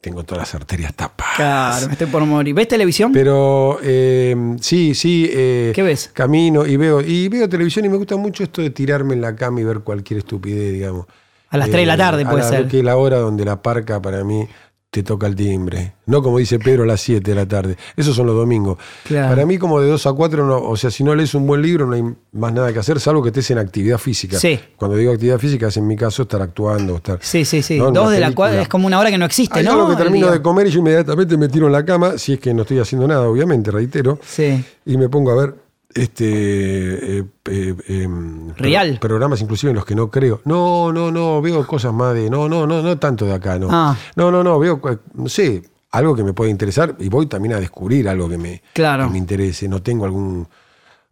[0.00, 1.36] tengo todas las arterias tapadas.
[1.36, 2.54] Claro, me estoy por morir.
[2.54, 3.12] ¿Ves televisión?
[3.12, 5.28] Pero eh, sí, sí.
[5.32, 6.10] eh, ¿Qué ves?
[6.12, 9.36] Camino y veo, y veo televisión y me gusta mucho esto de tirarme en la
[9.36, 11.06] cama y ver cualquier estupidez, digamos.
[11.50, 12.68] A las 3 de la tarde a puede la- ser.
[12.68, 14.48] Que es la hora donde la parca para mí
[14.92, 15.94] te toca el timbre.
[16.04, 17.78] No como dice Pedro a las 7 de la tarde.
[17.96, 18.76] Esos son los domingos.
[19.04, 19.30] Claro.
[19.30, 21.62] Para mí, como de 2 a 4, no, o sea, si no lees un buen
[21.62, 24.38] libro, no hay más nada que hacer, salvo que estés en actividad física.
[24.38, 24.60] Sí.
[24.76, 26.96] Cuando digo actividad física, es en mi caso estar actuando.
[26.96, 27.78] Estar, Sí, sí, sí.
[27.78, 27.90] ¿no?
[27.90, 29.72] Dos de la cual es como una hora que no existe, Hay ¿no?
[29.72, 32.38] algo que termino de comer y yo inmediatamente me tiro en la cama, si es
[32.40, 34.62] que no estoy haciendo nada, obviamente, reitero, Sí.
[34.84, 35.54] y me pongo a ver
[35.94, 38.98] este eh, eh, em, pro- Real.
[39.00, 40.40] programas inclusive en los que no creo.
[40.44, 42.28] No, no, no, veo cosas más de.
[42.30, 43.68] No, no, no, no tanto de acá, no.
[43.70, 43.96] Ah.
[44.16, 47.54] No, no, no, veo, eh, no sé, algo que me puede interesar y voy también
[47.54, 49.06] a descubrir algo que me, Claro.
[49.06, 49.68] que me interese.
[49.68, 50.46] No tengo algún,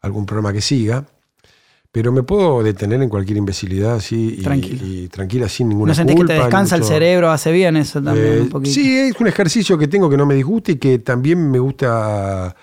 [0.03, 1.05] algún programa que siga.
[1.93, 6.24] Pero me puedo detener en cualquier imbecilidad así y, tranquila sin ninguna ¿No sentís que
[6.24, 7.33] te descansa el cerebro?
[7.33, 8.72] Hace bien eso también eh, un poquito.
[8.72, 12.55] Sí, es un ejercicio que tengo que no me disgusta y que también me gusta.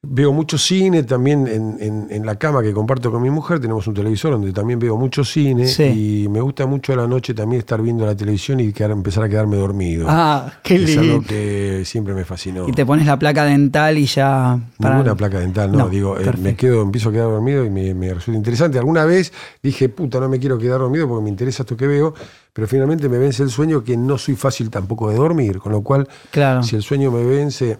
[0.00, 3.58] Veo mucho cine también en, en- en la cama que comparto con mi mujer.
[3.58, 5.66] Tenemos un televisor donde también veo mucho cine.
[5.66, 6.22] Sí.
[6.24, 9.24] Y me gusta mucho a la noche también estar viendo la televisión y quedar- empezar
[9.24, 10.06] a quedarme dormido.
[10.08, 11.26] Ah, qué es algo lindo.
[11.26, 12.68] que siempre me fascinó.
[12.68, 14.56] Y te pones la placa dental y ya.
[14.78, 17.70] para- Ninguna placa dental, no, No, digo, eh, me quedo, empiezo a quedar dormido y
[17.70, 18.78] me, me resulta interesante.
[18.78, 19.32] Alguna vez
[19.64, 22.14] dije, puta, no me quiero quedar dormido porque me interesa esto que veo,
[22.52, 25.82] pero finalmente me vence el sueño que no soy fácil tampoco de dormir, con lo
[25.82, 26.62] cual, Claro.
[26.62, 27.78] si el sueño me vence,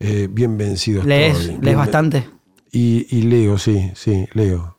[0.00, 1.46] eh, bien vencido ¿Lees, estoy.
[1.52, 2.28] lees Bien- bastante?
[2.70, 4.76] Y, y leo, sí, sí, leo.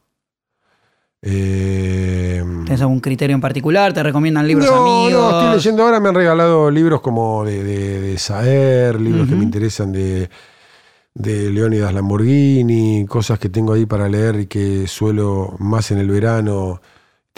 [1.22, 3.92] Eh, ¿Tienes algún criterio en particular?
[3.94, 5.12] ¿Te recomiendan libros no, amigos?
[5.12, 9.36] no, estoy leyendo ahora, me han regalado libros como de, de, de Saer, libros que
[9.36, 10.30] me interesan de,
[11.14, 16.10] de Leónidas Lamborghini, cosas que tengo ahí para leer y que suelo más en el
[16.10, 16.82] verano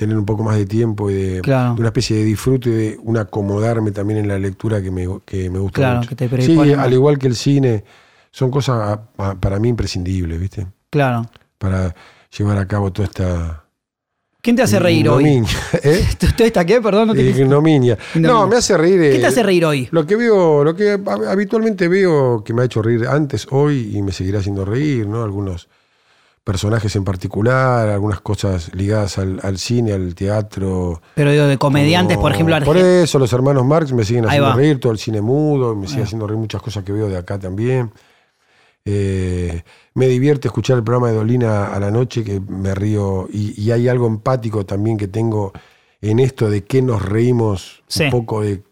[0.02, 1.76] tener un poco más de tiempo y de, Claro.
[1.76, 5.08] de una especie de disfrute y de un acomodarme también en la lectura que me,
[5.26, 6.10] que me gusta Claro, mucho.
[6.10, 6.70] que te sí, más.
[6.80, 7.84] al igual que el cine,
[8.32, 10.66] son cosas a- a- para mí imprescindibles, ¿viste?
[10.90, 11.22] Claro.
[11.60, 11.94] Para
[12.36, 13.64] llevar a cabo toda esta...
[14.42, 15.24] ¿Quién te hace reír hoy?
[15.84, 16.04] ¿eh?
[16.24, 16.82] ¿Usted está qué?
[16.82, 17.96] Perdón, no te Ignominia.
[18.16, 19.00] No, me hace reír.
[19.00, 19.88] ¿Qué te eh, hace reír hoy?
[19.92, 23.92] Lo que veo, lo que hab- habitualmente veo que me ha hecho reír antes, hoy
[23.96, 25.22] y me seguirá haciendo reír, ¿no?
[25.24, 25.70] Algunos
[26.44, 31.02] personajes en particular, algunas cosas ligadas al, al cine, al teatro.
[31.16, 34.80] Pero digo, de comediantes, por ejemplo, Por eso los hermanos Marx me siguen haciendo reír,
[34.80, 36.06] todo el cine mudo, me sigue va.
[36.06, 37.92] haciendo reír muchas cosas que veo de acá también.
[38.84, 39.62] Eh,
[39.94, 43.72] me divierte escuchar el programa de Dolina a la noche, que me río, y, y
[43.72, 45.54] hay algo empático también que tengo
[46.02, 48.06] en esto de que nos reímos Sí.
[48.06, 48.64] un poco de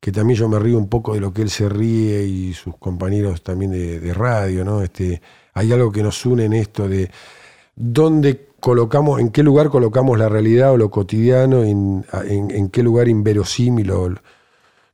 [0.00, 2.76] que también yo me río un poco de lo que él se ríe y sus
[2.76, 4.82] compañeros también de, de radio, ¿no?
[4.82, 5.22] Este,
[5.54, 7.10] hay algo que nos une en esto de
[7.76, 12.82] dónde colocamos, en qué lugar colocamos la realidad o lo cotidiano, en, en- en qué
[12.82, 14.14] lugar inverosímil o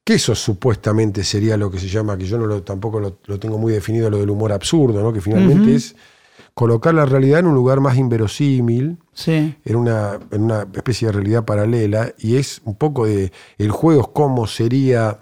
[0.05, 3.39] que eso supuestamente sería lo que se llama, que yo no lo, tampoco lo, lo
[3.39, 5.13] tengo muy definido, lo del humor absurdo, ¿no?
[5.15, 5.97] que finalmente es
[6.53, 9.55] colocar la realidad en un lugar más inverosímil, Sí.
[9.65, 14.03] en una, en una especie de realidad paralela, y es un poco de el juego,
[14.03, 15.19] es cómo sería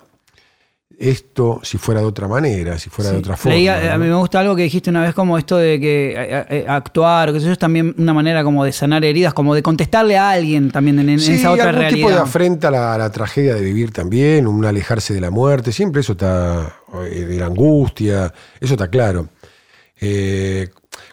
[1.02, 3.56] esto si fuera de otra manera, si fuera de otra forma.
[3.56, 6.14] Leía, eh, a mí me gusta algo que dijiste una vez como esto de que
[6.16, 9.54] eh, eh, actuar o que eso es también una manera como de sanar heridas, como
[9.54, 12.06] de contestarle a alguien también en, en Sí, esa otra algún realidad.
[12.06, 15.30] tipo de afrenta a la, a la tragedia de vivir también, un alejarse de la
[15.30, 16.76] muerte, siempre eso está,
[17.10, 19.28] eh, de la angustia, eso está claro.
[20.00, 20.68] Eh,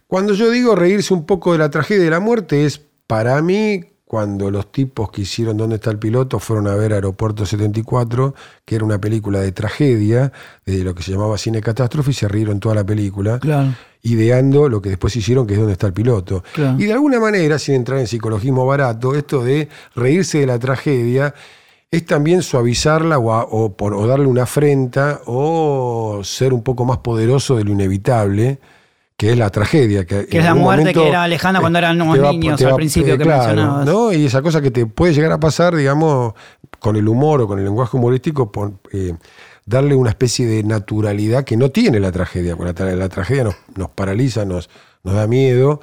[0.07, 3.83] cuando yo digo reírse un poco de la tragedia de la muerte es para mí
[4.09, 6.39] cuando los tipos que hicieron ¿Dónde está el piloto?
[6.39, 8.33] fueron a ver Aeropuerto 74,
[8.65, 10.31] que era una película de tragedia,
[10.65, 13.71] de lo que se llamaba cine catástrofe, y se rieron toda la película Claro.
[14.01, 16.43] ideando lo que después hicieron, que es donde está el piloto.
[16.55, 16.79] Claro.
[16.79, 21.35] Y de alguna manera, sin entrar en psicologismo barato, esto de reírse de la tragedia
[21.91, 26.83] es también suavizarla o, a- o por- o darle una afrenta o ser un poco
[26.83, 28.57] más poderoso de lo inevitable,
[29.19, 30.05] que es la tragedia.
[30.05, 33.17] Que, Que es la muerte momento, que era lejana cuando va- niños al principio eh,
[33.17, 33.85] que claro, mencionabas.
[33.85, 34.13] ¿no?
[34.13, 36.33] Y esa cosa que te puede llegar a pasar, digamos,
[36.79, 39.13] con el humor o con el lenguaje humorístico, pon- eh,
[39.65, 43.43] darle una especie de naturalidad que no tiene la tragedia, porque la, tra- la tragedia
[43.43, 44.69] nos, nos paraliza, nos,
[45.03, 45.81] nos da miedo.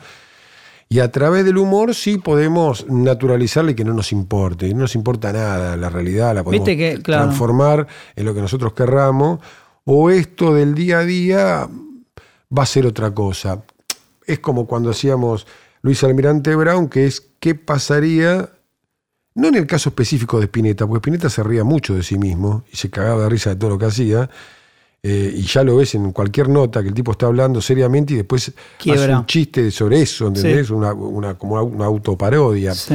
[0.88, 5.30] Y a través del humor sí podemos naturalizarle que no nos importe, no nos importa
[5.32, 7.24] nada, la realidad la podemos que, claro.
[7.24, 9.40] transformar en lo que nosotros querramos,
[9.84, 11.68] o esto del día a día
[12.56, 13.62] va a ser otra cosa.
[14.26, 15.46] Es como cuando hacíamos
[15.82, 18.50] Luis Almirante Brown, que es qué pasaría,
[19.34, 22.64] no en el caso específico de Spinetta, porque Spinetta se ría mucho de sí mismo
[22.72, 24.28] y se cagaba de risa de todo lo que hacía,
[25.02, 28.16] eh, y ya lo ves en cualquier nota que el tipo está hablando seriamente y
[28.16, 29.20] después hace Quiebra.
[29.20, 30.66] un chiste sobre eso, ¿entendés?
[30.66, 30.72] Sí.
[30.72, 32.74] Una, una- como una autoparodia.
[32.74, 32.94] Sí.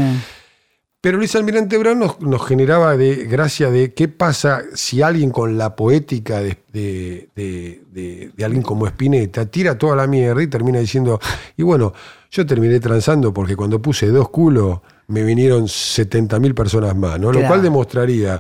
[1.01, 5.57] Pero Luis Almirante Brown nos, nos generaba de gracia de qué pasa si alguien con
[5.57, 11.19] la poética de, de- de- alguien como Spinetta tira toda la mierda y termina diciendo,
[11.57, 11.93] y bueno,
[12.29, 17.27] yo terminé transando porque cuando puse dos culos me vinieron 70.000 personas más, ¿no?
[17.31, 17.47] Lo Claro.
[17.47, 18.39] cual demostraría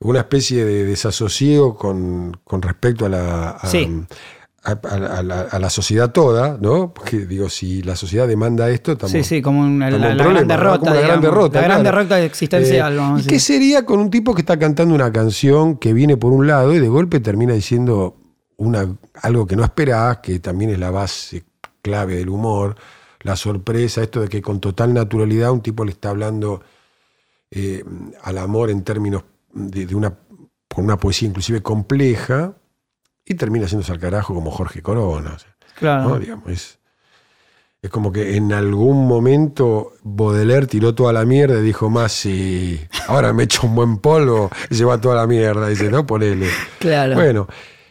[0.00, 3.88] una especie de desasosiego con, con respecto a la, a, Sí.
[4.62, 6.92] A- la, a la sociedad toda, ¿no?
[6.92, 10.32] Porque digo, si la sociedad demanda esto, estamos, Sí, sí, como una- la, la problema,
[10.32, 10.78] gran derrota.
[10.80, 11.60] Como una gran derrota.
[11.60, 11.96] La gran claro.
[11.98, 15.92] derrota existencial, Eh, ¿Y qué sería con un tipo que está cantando una canción que
[15.92, 18.16] viene por un lado y de golpe termina diciendo
[18.58, 18.86] una,
[19.22, 21.44] algo que no esperás, que también es la base
[21.80, 22.76] clave del humor,
[23.22, 26.60] la sorpresa, esto de que con total naturalidad un tipo le está hablando
[27.50, 27.82] eh,
[28.22, 30.14] al amor en términos de, de una,
[30.72, 32.54] con una poesía inclusive compleja
[33.24, 35.34] y termina haciéndose al carajo como Jorge Corona.
[35.34, 36.08] o sea, Claro.
[36.10, 36.18] ¿no?
[36.18, 36.78] Digamos, es,
[37.82, 42.78] es como que en algún momento Baudelaire tiró toda la mierda y dijo más, si
[43.08, 46.06] ahora me echo un buen polvo y se va toda la mierda, dice, ¿no?
[46.06, 46.48] Ponele.
[46.78, 47.14] Claro.
[47.14, 47.46] Bueno,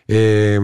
[0.08, 0.60] eh,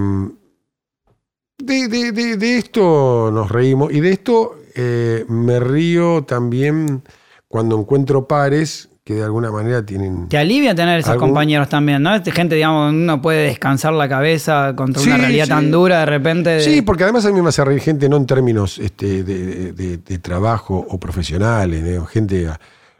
[1.57, 7.01] de, de- de- de esto nos reímos y de esto eh, me río también
[7.47, 10.27] cuando encuentro pares que de alguna manera tienen...
[10.29, 12.15] Te alivia tener esos Algún- compañeros también, ¿no?
[12.15, 15.49] Este gente, digamos, uno puede descansar la cabeza contra una realidad sí.
[15.51, 16.49] tan dura de repente.
[16.49, 19.73] de- Sí, porque además a mí me hace reír gente no en términos este, de,
[19.73, 22.07] de- de trabajo o profesionales, ¿no?
[22.07, 22.49] gente,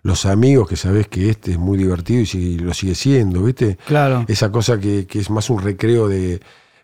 [0.03, 3.79] los amigos que sabés que este es muy divertido y sigue- lo sigue siendo, ¿viste?
[3.87, 4.25] Claro.
[4.27, 6.39] Esa cosa que, que es más un recreo de,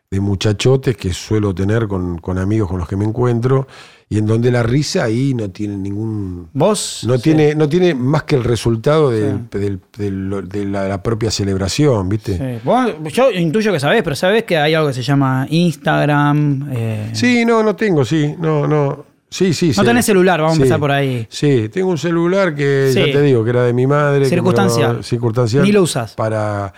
[0.09, 3.67] de muchachotes que suelo tener con, con amigos con los que me encuentro
[4.13, 6.49] y en donde la risa ahí no tiene ningún...
[6.51, 7.05] Vos.
[7.07, 7.23] No, sí.
[7.23, 9.57] tiene, no tiene más que el resultado de, Sí.
[9.57, 12.37] del- del- de la, la propia celebración, ¿viste?
[12.37, 12.61] Sí.
[12.65, 16.69] Vos- yo intuyo que sabés, pero sabés que hay algo que se llama Instagram.
[16.73, 19.05] eh, Sí, no, no tengo, sí, no, no.
[19.29, 21.25] Sí, sí, No tenés celular, vamos a empezar por ahí.
[21.29, 24.25] Sí, tengo un celular que ya te digo que era de mi madre.
[24.25, 25.05] Circunstancial.
[25.05, 25.63] circunstancial.
[25.63, 26.15] Ni lo usás.
[26.15, 26.73] Para,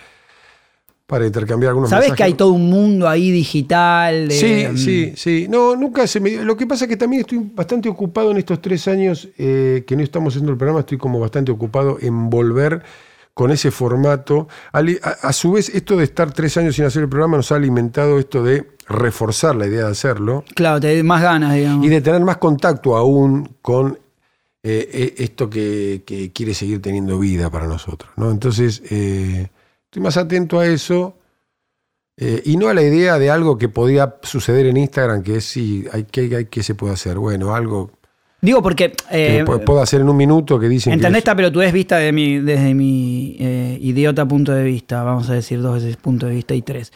[1.06, 2.16] para intercambiar algunos Sabés mensajes.
[2.16, 4.28] que hay todo un mundo ahí digital.
[4.28, 5.46] de- Sí, mm, sí, sí.
[5.50, 8.38] No, nunca se me dio- Lo que pasa es que también estoy bastante ocupado en
[8.38, 12.30] estos tres años eh, que no estamos haciendo el programa, estoy como bastante ocupado en
[12.30, 12.82] volver
[13.34, 14.48] con ese formato.
[14.72, 17.56] A, a su vez, esto de estar tres años sin hacer el programa nos ha
[17.56, 21.84] alimentado esto de reforzar la idea de hacerlo Claro, te más ganas, digamos.
[21.84, 23.98] y de tener más contacto aún con
[24.62, 28.10] eh, eh, esto que, que quiere seguir teniendo vida para nosotros.
[28.16, 28.30] ¿no?
[28.30, 29.48] Entonces, eh,
[29.94, 31.16] estoy más atento a eso
[32.16, 35.44] eh, y no a la idea de algo que podía suceder en Instagram, que es
[35.44, 37.16] si hay que, hay, que se puede hacer.
[37.16, 37.92] Bueno, algo
[38.40, 38.90] Digo porque.
[38.90, 41.96] que eh, pu- puedo hacer en un minuto que dicen ¿Entendés que esta pelotudez vista
[41.98, 45.04] de mi, desde mi eh, idiota punto de vista?
[45.04, 46.92] Vamos a decir dos veces punto de vista y tres.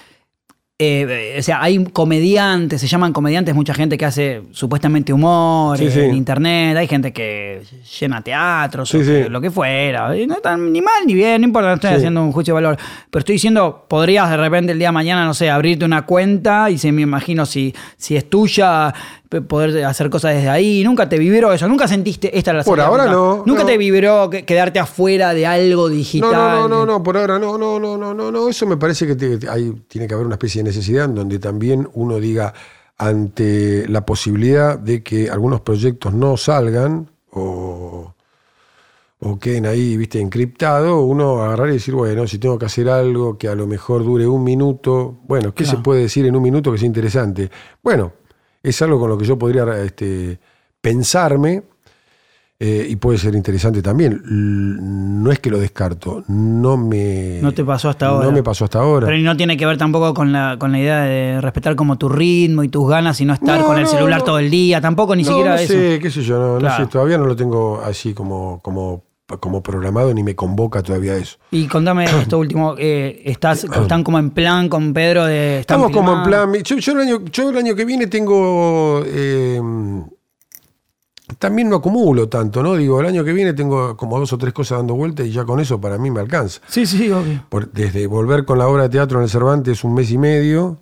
[0.80, 5.90] Eh, o sea, hay comediantes, se llaman comediantes, mucha gente que hace supuestamente humor Sí,
[5.90, 5.98] sí.
[5.98, 7.62] en internet, hay gente que
[8.00, 9.28] llena teatros, Sí, o que- sí.
[9.28, 10.16] lo que fuera.
[10.16, 12.62] Y no están ni mal ni bien, no importa, no estoy haciendo un juicio de
[12.62, 12.76] valor.
[13.10, 16.70] Pero estoy diciendo, podrías de repente el día de mañana, no sé, abrirte una cuenta
[16.70, 18.94] y se me imagino si, si es tuya,
[19.46, 20.82] poder hacer cosas desde ahí.
[20.84, 23.66] Nunca te vibró eso, nunca sentiste esta es la Por ahora no, Nunca no.
[23.66, 26.32] te vibró que- quedarte afuera de algo digital.
[26.32, 28.48] no, no, no, no, por ahora no, no, no, no, no, no.
[28.48, 31.88] Eso me parece que hay, tiene que haber una especie de necesidad en donde también
[31.94, 32.54] uno diga
[32.96, 38.12] ante la posibilidad de que algunos proyectos no salgan o,
[39.20, 43.38] o queden ahí, viste, encriptados, uno agarrar y decir, bueno, si tengo que hacer algo
[43.38, 45.78] que a lo mejor dure un minuto, bueno, ¿qué Claro.
[45.78, 47.50] se puede decir en un minuto que sea interesante?
[47.82, 48.12] Bueno,
[48.62, 50.38] es algo con lo que yo podría este,
[50.80, 51.62] pensarme.
[52.60, 54.20] Eh, y puede ser interesante también.
[55.22, 57.38] No es que lo descarto, no me.
[57.40, 58.26] No te pasó hasta ahora.
[58.26, 59.06] No me pasó hasta ahora.
[59.06, 62.08] Pero no tiene que ver tampoco con la, con la idea de respetar como tu
[62.08, 64.24] ritmo y tus ganas y no estar No, con el celular no.
[64.24, 65.72] todo el día, tampoco ni siquiera no eso.
[65.72, 66.84] sé, qué sé yo, no, no Claro.
[66.84, 69.04] sé, todavía no lo tengo así como, como,
[69.36, 71.36] como programado ni me convoca todavía eso.
[71.50, 75.60] Y contame esto último, eh, estás, están como en plan con Pedro de...
[75.60, 76.52] Estamos como en plan.
[76.64, 79.02] Yo, yo el año, yo el año que viene tengo.
[79.06, 79.60] eh,
[81.38, 82.74] también no acumulo tanto, ¿no?
[82.74, 85.44] Digo, el año que viene tengo como dos o tres cosas dando vuelta y ya
[85.44, 86.60] con eso para mí me alcanza.
[86.68, 87.44] Sí, sí, obvio.
[87.50, 90.78] Por- desde volver con la obra de teatro en el Cervantes un mes y medio,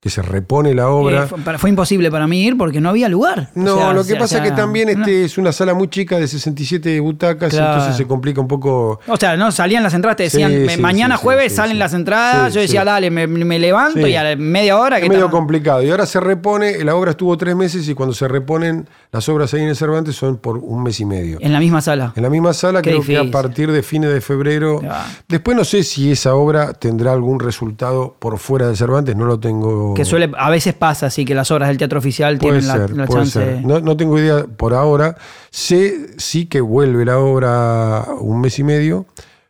[0.00, 1.24] que se repone la obra.
[1.24, 3.50] Eh, fue, imposible para mí ir porque no había lugar.
[3.54, 5.36] No, O sea, lo o que sea, pasa o es que también no- este es
[5.36, 7.72] una sala muy chica de 67 butacas, Claro.
[7.74, 8.98] entonces se complica un poco.
[9.06, 11.78] O sea, no salían las entradas, te decían, Sí, "Me- sí, mañana sí, jueves salen
[11.78, 12.54] las entradas.
[12.54, 15.82] Yo decía, dale, me, me levanto y a la media hora Es que medio complicado.
[15.82, 19.52] Y ahora se repone, la obra estuvo tres meses y cuando se reponen las obras
[19.52, 21.36] ahí en el Cervantes son por un mes y medio.
[21.42, 22.14] en la misma sala.
[22.16, 24.80] En la misma sala, Qué creo que a partir de fines de febrero.
[24.80, 25.04] Ya.
[25.28, 29.38] Después no sé si esa obra tendrá algún resultado por fuera del Cervantes, no lo
[29.38, 29.89] tengo.
[29.94, 32.86] Que suele, a veces pasa así que las obras del teatro oficial Puede tienen la,
[32.86, 33.32] ser, la puede chance.
[33.44, 33.64] ser.
[33.64, 35.16] No, no tengo idea por ahora.
[35.50, 39.06] Sé sí que vuelve la obra un mes y medio,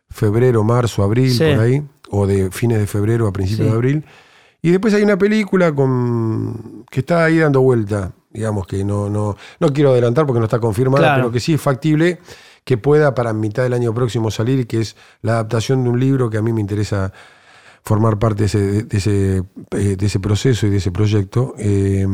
[0.09, 1.43] febrero, marzo, abril, Sí.
[1.55, 3.71] por ahí, o de fines de febrero a principios Sí.
[3.71, 4.05] de abril.
[4.61, 9.35] Y después hay una película con que está ahí dando vuelta, digamos que no, no,
[9.59, 11.21] no quiero adelantar porque no está confirmada, Claro.
[11.23, 12.19] pero que sí es factible,
[12.63, 16.29] que pueda para mitad del año próximo salir que es la adaptación de un libro
[16.29, 17.11] que a mí me interesa
[17.83, 21.53] formar parte de ese, de ese, eh, de ese proceso y de ese proyecto.
[21.57, 22.05] Eh,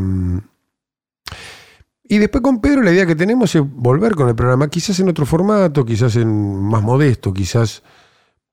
[2.09, 5.09] y después con Pedro la idea que tenemos es volver con el programa, quizás en
[5.09, 7.84] otro formato, quizás en más modesto, quizás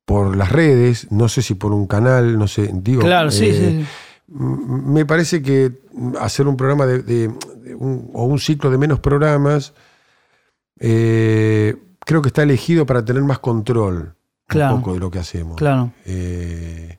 [0.05, 3.03] por las redes, no sé si por un canal, no sé, digo.
[3.03, 3.87] Claro, sí, eh, sí.
[4.27, 5.81] Me parece que
[6.21, 7.29] hacer un programa de, de-
[7.63, 9.73] de un- o un ciclo de menos programas,
[10.81, 14.15] eh, creo que está elegido para tener más control
[14.47, 14.75] Claro.
[14.75, 15.57] un poco de lo que hacemos.
[15.57, 15.93] Claro.
[16.05, 16.99] Eh,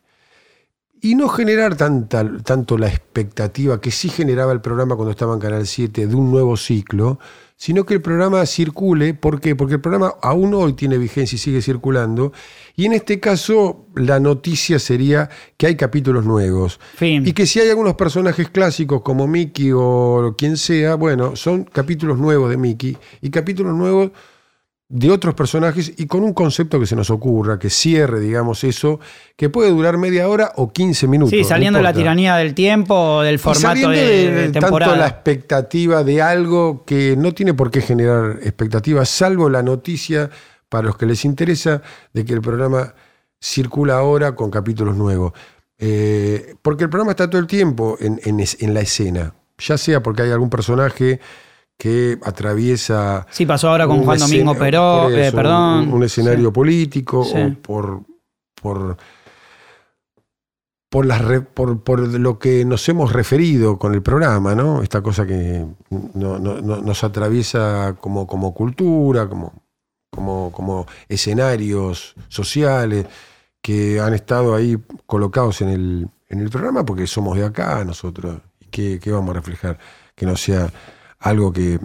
[1.06, 5.40] y no generar tanta, tanto la expectativa que sí generaba el programa cuando estaba en
[5.40, 7.20] Canal 7 de un nuevo ciclo,
[7.56, 9.14] sino que el programa circule.
[9.14, 9.56] ¿Por qué?
[9.56, 12.34] Porque el programa aún hoy tiene vigencia y sigue circulando.
[12.76, 16.80] Y en este caso, la noticia sería que hay capítulos nuevos.
[16.96, 17.24] Fin.
[17.28, 22.18] Y que si hay algunos personajes clásicos como Mickey o quien sea, bueno, son capítulos
[22.18, 24.10] nuevos de Mickey y capítulos nuevos
[24.88, 29.00] de otros personajes y con un concepto que se nos ocurra, que cierre, digamos, eso,
[29.36, 31.32] que puede durar media hora o 15 minutos.
[31.32, 34.96] Sí, saliendo de la tiranía del tiempo, del formato de, de, de tanto temporada.
[34.96, 40.30] la expectativa de algo que no tiene por qué generar expectativas, salvo la noticia
[40.70, 41.82] para los que les interesa
[42.14, 42.94] de que el programa
[43.42, 45.34] circula ahora con capítulos nuevos.
[45.80, 50.22] Eh, porque el programa está todo el tiempo en, en la escena, ya sea porque
[50.22, 51.20] hay algún personaje
[51.78, 55.88] que atraviesa Sí, pasó ahora con Juan Domingo escena- Peró, por eh, perdón.
[55.90, 56.54] Un, un escenario Sí.
[56.54, 57.34] político Sí.
[57.38, 58.02] o por,
[58.62, 58.98] por,
[60.90, 64.82] por, las re- por, por lo que nos hemos referido con el programa, ¿no?
[64.82, 65.66] Esta cosa que
[66.14, 69.54] no- no- no- nos atraviesa como, como cultura, como,
[70.10, 73.06] como, como escenarios sociales
[73.62, 78.40] que han estado ahí colocados en el, en el programa porque somos de acá nosotros.
[78.62, 79.78] ¿Y qué, qué vamos a reflejar?
[80.16, 80.72] Que no sea
[81.20, 81.80] algo que,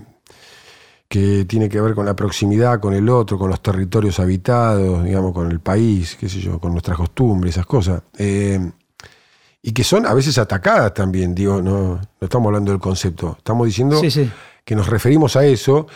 [1.09, 5.33] que tiene que ver con la proximidad con el otro, con los territorios habitados, digamos,
[5.33, 8.03] con el país, qué sé yo, con nuestras costumbres, esas cosas.
[8.19, 8.61] Eh,
[9.63, 13.67] y que son a veces atacadas también, digo, no, no estamos hablando del concepto, estamos
[13.67, 14.31] diciendo Sí, sí.
[14.65, 15.87] que nos referimos a eso,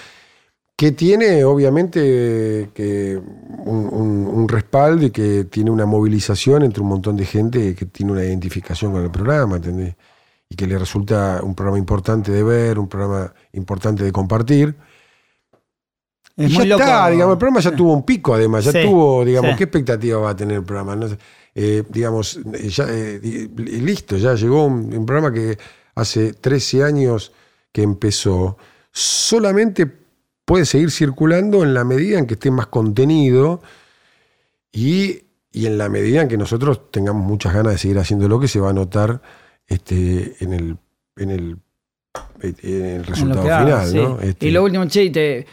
[0.76, 3.16] que tiene obviamente que
[3.64, 7.86] un, un- un respaldo y que tiene una movilización entre un montón de gente que
[7.86, 9.94] tiene una identificación con el programa, ¿entendés?
[10.48, 14.76] Y que le resulta un programa importante de ver, un programa importante de compartir.
[16.36, 16.82] Es y muy ya loco.
[16.82, 19.56] está, digamos, el programa ya tuvo un pico además, ya Sí, tuvo, digamos, sí.
[19.56, 20.96] ¿qué expectativa va a tener el programa?
[20.96, 21.18] No sé,
[21.54, 25.56] eh, digamos, eh, ya, eh, listo, ya llegó un, un programa que
[25.94, 27.32] hace 13 años
[27.72, 28.58] que empezó,
[28.90, 29.90] solamente
[30.44, 33.62] puede seguir circulando en la medida en que esté más contenido
[34.72, 35.22] y,
[35.52, 38.48] y en la medida en que nosotros tengamos muchas ganas de seguir haciendo lo que
[38.48, 39.22] se va a notar
[39.66, 40.76] este, en el,
[41.16, 41.56] en el,
[42.42, 43.86] en el en resultado haga, final.
[43.88, 43.96] sí.
[43.96, 44.20] ¿no?
[44.20, 45.46] Este, Y lo último, che, te,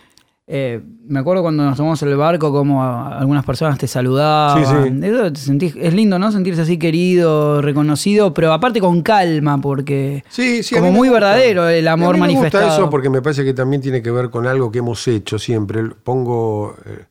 [0.48, 4.66] eh, me acuerdo cuando nos tomamos el barco, como algunas personas te saludaban.
[4.66, 5.06] Sí, sí.
[5.08, 6.32] Eso te sentís- es lindo, ¿no?
[6.32, 11.14] Sentirse así querido, reconocido, pero aparte con calma, porque Sí, sí, como muy gusta.
[11.26, 12.66] verdadero el amor a mí me manifestado.
[12.66, 15.40] gusta eso porque me parece que también tiene que ver con algo que hemos hecho
[15.40, 15.84] siempre.
[16.04, 17.06] Pongo, eh,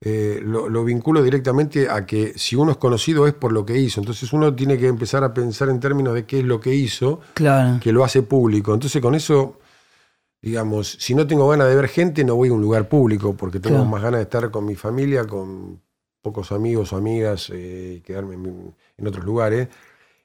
[0.00, 3.78] eh, lo, lo vinculo directamente a que si uno es conocido es por lo que
[3.78, 4.00] hizo.
[4.00, 7.20] Entonces uno tiene que empezar a pensar en términos de qué es lo que hizo,
[7.34, 7.80] Claro.
[7.80, 8.74] que lo hace público.
[8.74, 9.58] Entonces con eso,
[10.42, 13.58] digamos, si no tengo ganas de ver gente, no voy a un lugar público porque
[13.60, 13.90] tengo Claro.
[13.90, 15.80] más ganas de estar con mi familia, con
[16.22, 19.68] pocos amigos o amigas eh, y quedarme en, en otros lugares,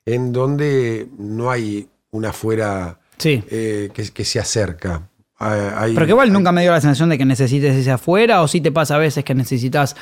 [0.06, 3.44] en donde no hay una afuera Sí.
[3.50, 5.08] eh, que, que se acerca.
[5.44, 8.42] Ah, hay- Pero que igual nunca me dio la sensación de que necesites ese afuera,
[8.44, 9.96] o si te pasa a veces que necesitas,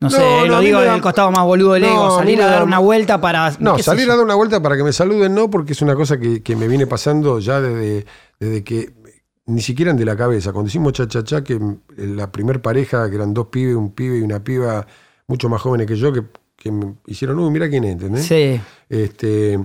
[0.00, 2.46] no, sé, no, lo digo da- del costado más boludo del No, ego, salir a
[2.46, 3.52] da- dar una vuelta para.
[3.60, 6.18] No, salir a dar una vuelta para que me saluden, no, porque es una cosa
[6.18, 8.04] que, que me viene pasando ya desde,
[8.40, 8.90] desde que,
[9.46, 10.52] ni siquiera en de la cabeza.
[10.52, 11.60] Cuando hicimos cha cha cha, que
[11.96, 14.86] la primer pareja, que eran dos pibes, un pibe y una piba
[15.28, 16.22] mucho más jóvenes que yo, que,
[16.56, 18.26] que me hicieron, uy, mira quién es, ¿entendés?
[18.26, 18.60] Sí.
[18.88, 19.58] Este,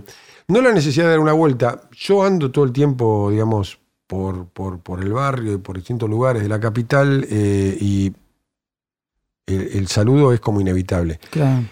[0.47, 1.81] no la necesidad de dar una vuelta.
[1.93, 6.43] Yo ando todo el tiempo, digamos, por, por, por el barrio y por distintos lugares
[6.43, 8.13] de la capital eh, y
[9.47, 11.19] el, el saludo es como inevitable.
[11.31, 11.63] Claro.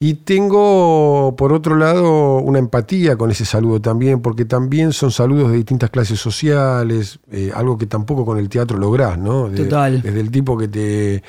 [0.00, 5.50] Y tengo, por otro lado, una empatía con ese saludo también, porque también son saludos
[5.50, 9.48] de distintas clases sociales, eh, algo que tampoco con el teatro lográs, ¿no?
[9.48, 10.02] De- Total.
[10.02, 11.22] Desde el tipo que te,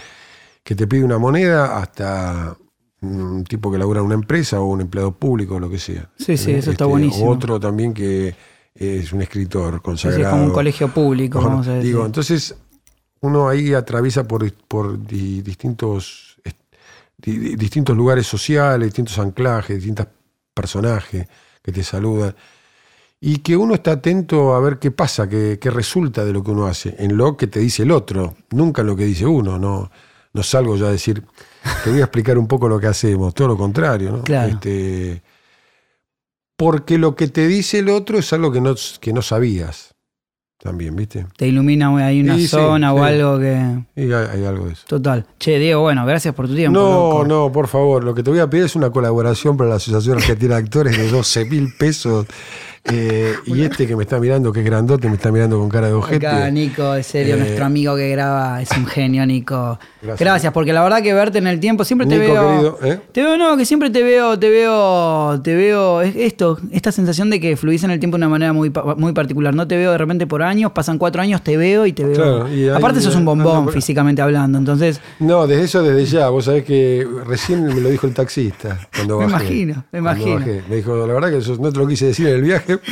[0.64, 2.58] que te pide una moneda hasta
[3.02, 6.10] un tipo que labura en una empresa o un empleado público, lo que sea.
[6.18, 7.30] Sí, sí, eso está Este, buenísimo.
[7.30, 8.36] Otro también que
[8.76, 10.24] es un escritor consagrado.
[10.24, 11.88] es como un colegio público, Bueno, vamos a decir.
[11.92, 12.56] digo, entonces
[13.22, 16.38] uno ahí atraviesa por, por di- distintos,
[17.18, 20.08] di- distintos lugares sociales, distintos anclajes, distintos
[20.54, 21.28] personajes
[21.64, 22.36] que te saludan.
[23.22, 26.52] y que uno está atento a ver qué pasa, qué, qué resulta de lo que
[26.52, 29.58] uno hace, en lo que te dice el otro, nunca en lo que dice uno,
[29.58, 29.90] no,
[30.34, 31.24] no salgo ya a decir,
[31.84, 34.22] te voy a explicar un poco lo que hacemos, todo lo contrario, ¿no?
[34.24, 34.52] Claro.
[34.52, 35.24] Este,
[36.58, 39.94] porque lo que te dice el otro es algo que no, que no sabías
[40.58, 41.28] también, ¿viste?
[41.38, 43.04] Te ilumina hay una Sí, sí, zona o sí.
[43.04, 43.84] algo que.
[43.96, 44.84] Y hay, hay algo de eso.
[44.88, 45.26] Total.
[45.38, 46.80] Che, Diego, bueno, gracias por tu tiempo.
[46.80, 47.26] No, loco.
[47.28, 50.18] no, por favor, lo que te voy a pedir es una colaboración para la Asociación
[50.18, 52.26] Argentina de Actores de 12 mil pesos.
[52.88, 55.88] Eh, y este que me está mirando, que es grandote, me está mirando con cara
[55.88, 56.28] de ojete.
[56.28, 59.80] Acá, Nico, en serio, Eh, nuestro amigo que graba es un genio, Nico.
[60.04, 60.20] Gracias.
[60.20, 62.48] Gracias, porque la verdad que verte en el tiempo siempre te veo.
[62.48, 63.00] querido, ¿eh?
[63.12, 67.32] Te veo, no, que siempre te veo, te veo, te veo, es esto, esta sensación
[67.32, 69.56] de que fluís en el tiempo de una manera muy, muy particular.
[69.56, 72.14] No te veo de repente por años, pasan cuatro años, te veo y te veo.
[72.16, 75.02] Claro, y ahí- Aparte, sos un bombón no, no, pero- físicamente hablando, entonces.
[75.20, 76.30] No, desde eso desde ya.
[76.30, 80.36] Vos sabés que recién me lo dijo el taxista cuando Me imagino, me imagino.
[80.36, 80.64] bajé.
[80.70, 82.75] Me dijo, la verdad que eso no te lo quise decir en el viaje.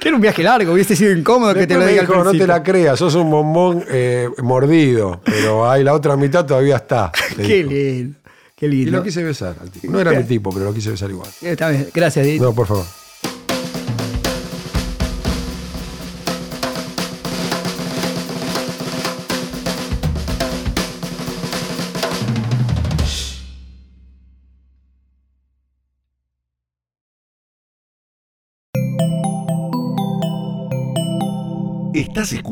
[0.00, 2.46] Que era un viaje largo, hubiese sido incómodo que te lo diga al no te
[2.46, 7.10] la creas, sos un bombón eh, mordido, pero ahí la otra mitad todavía está.
[7.36, 7.70] Qué dijo.
[7.70, 8.18] lindo,
[8.54, 8.98] qué Y lindo.
[8.98, 9.92] lo quise besar al tipo.
[9.92, 11.28] No era mi tipo, pero lo quise besar igual.
[11.42, 12.38] Está bien, gracias, Di.
[12.38, 12.84] No, por favor.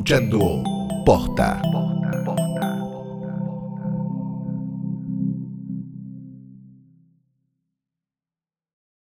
[0.05, 0.63] Escuchando
[1.07, 1.84] Posta.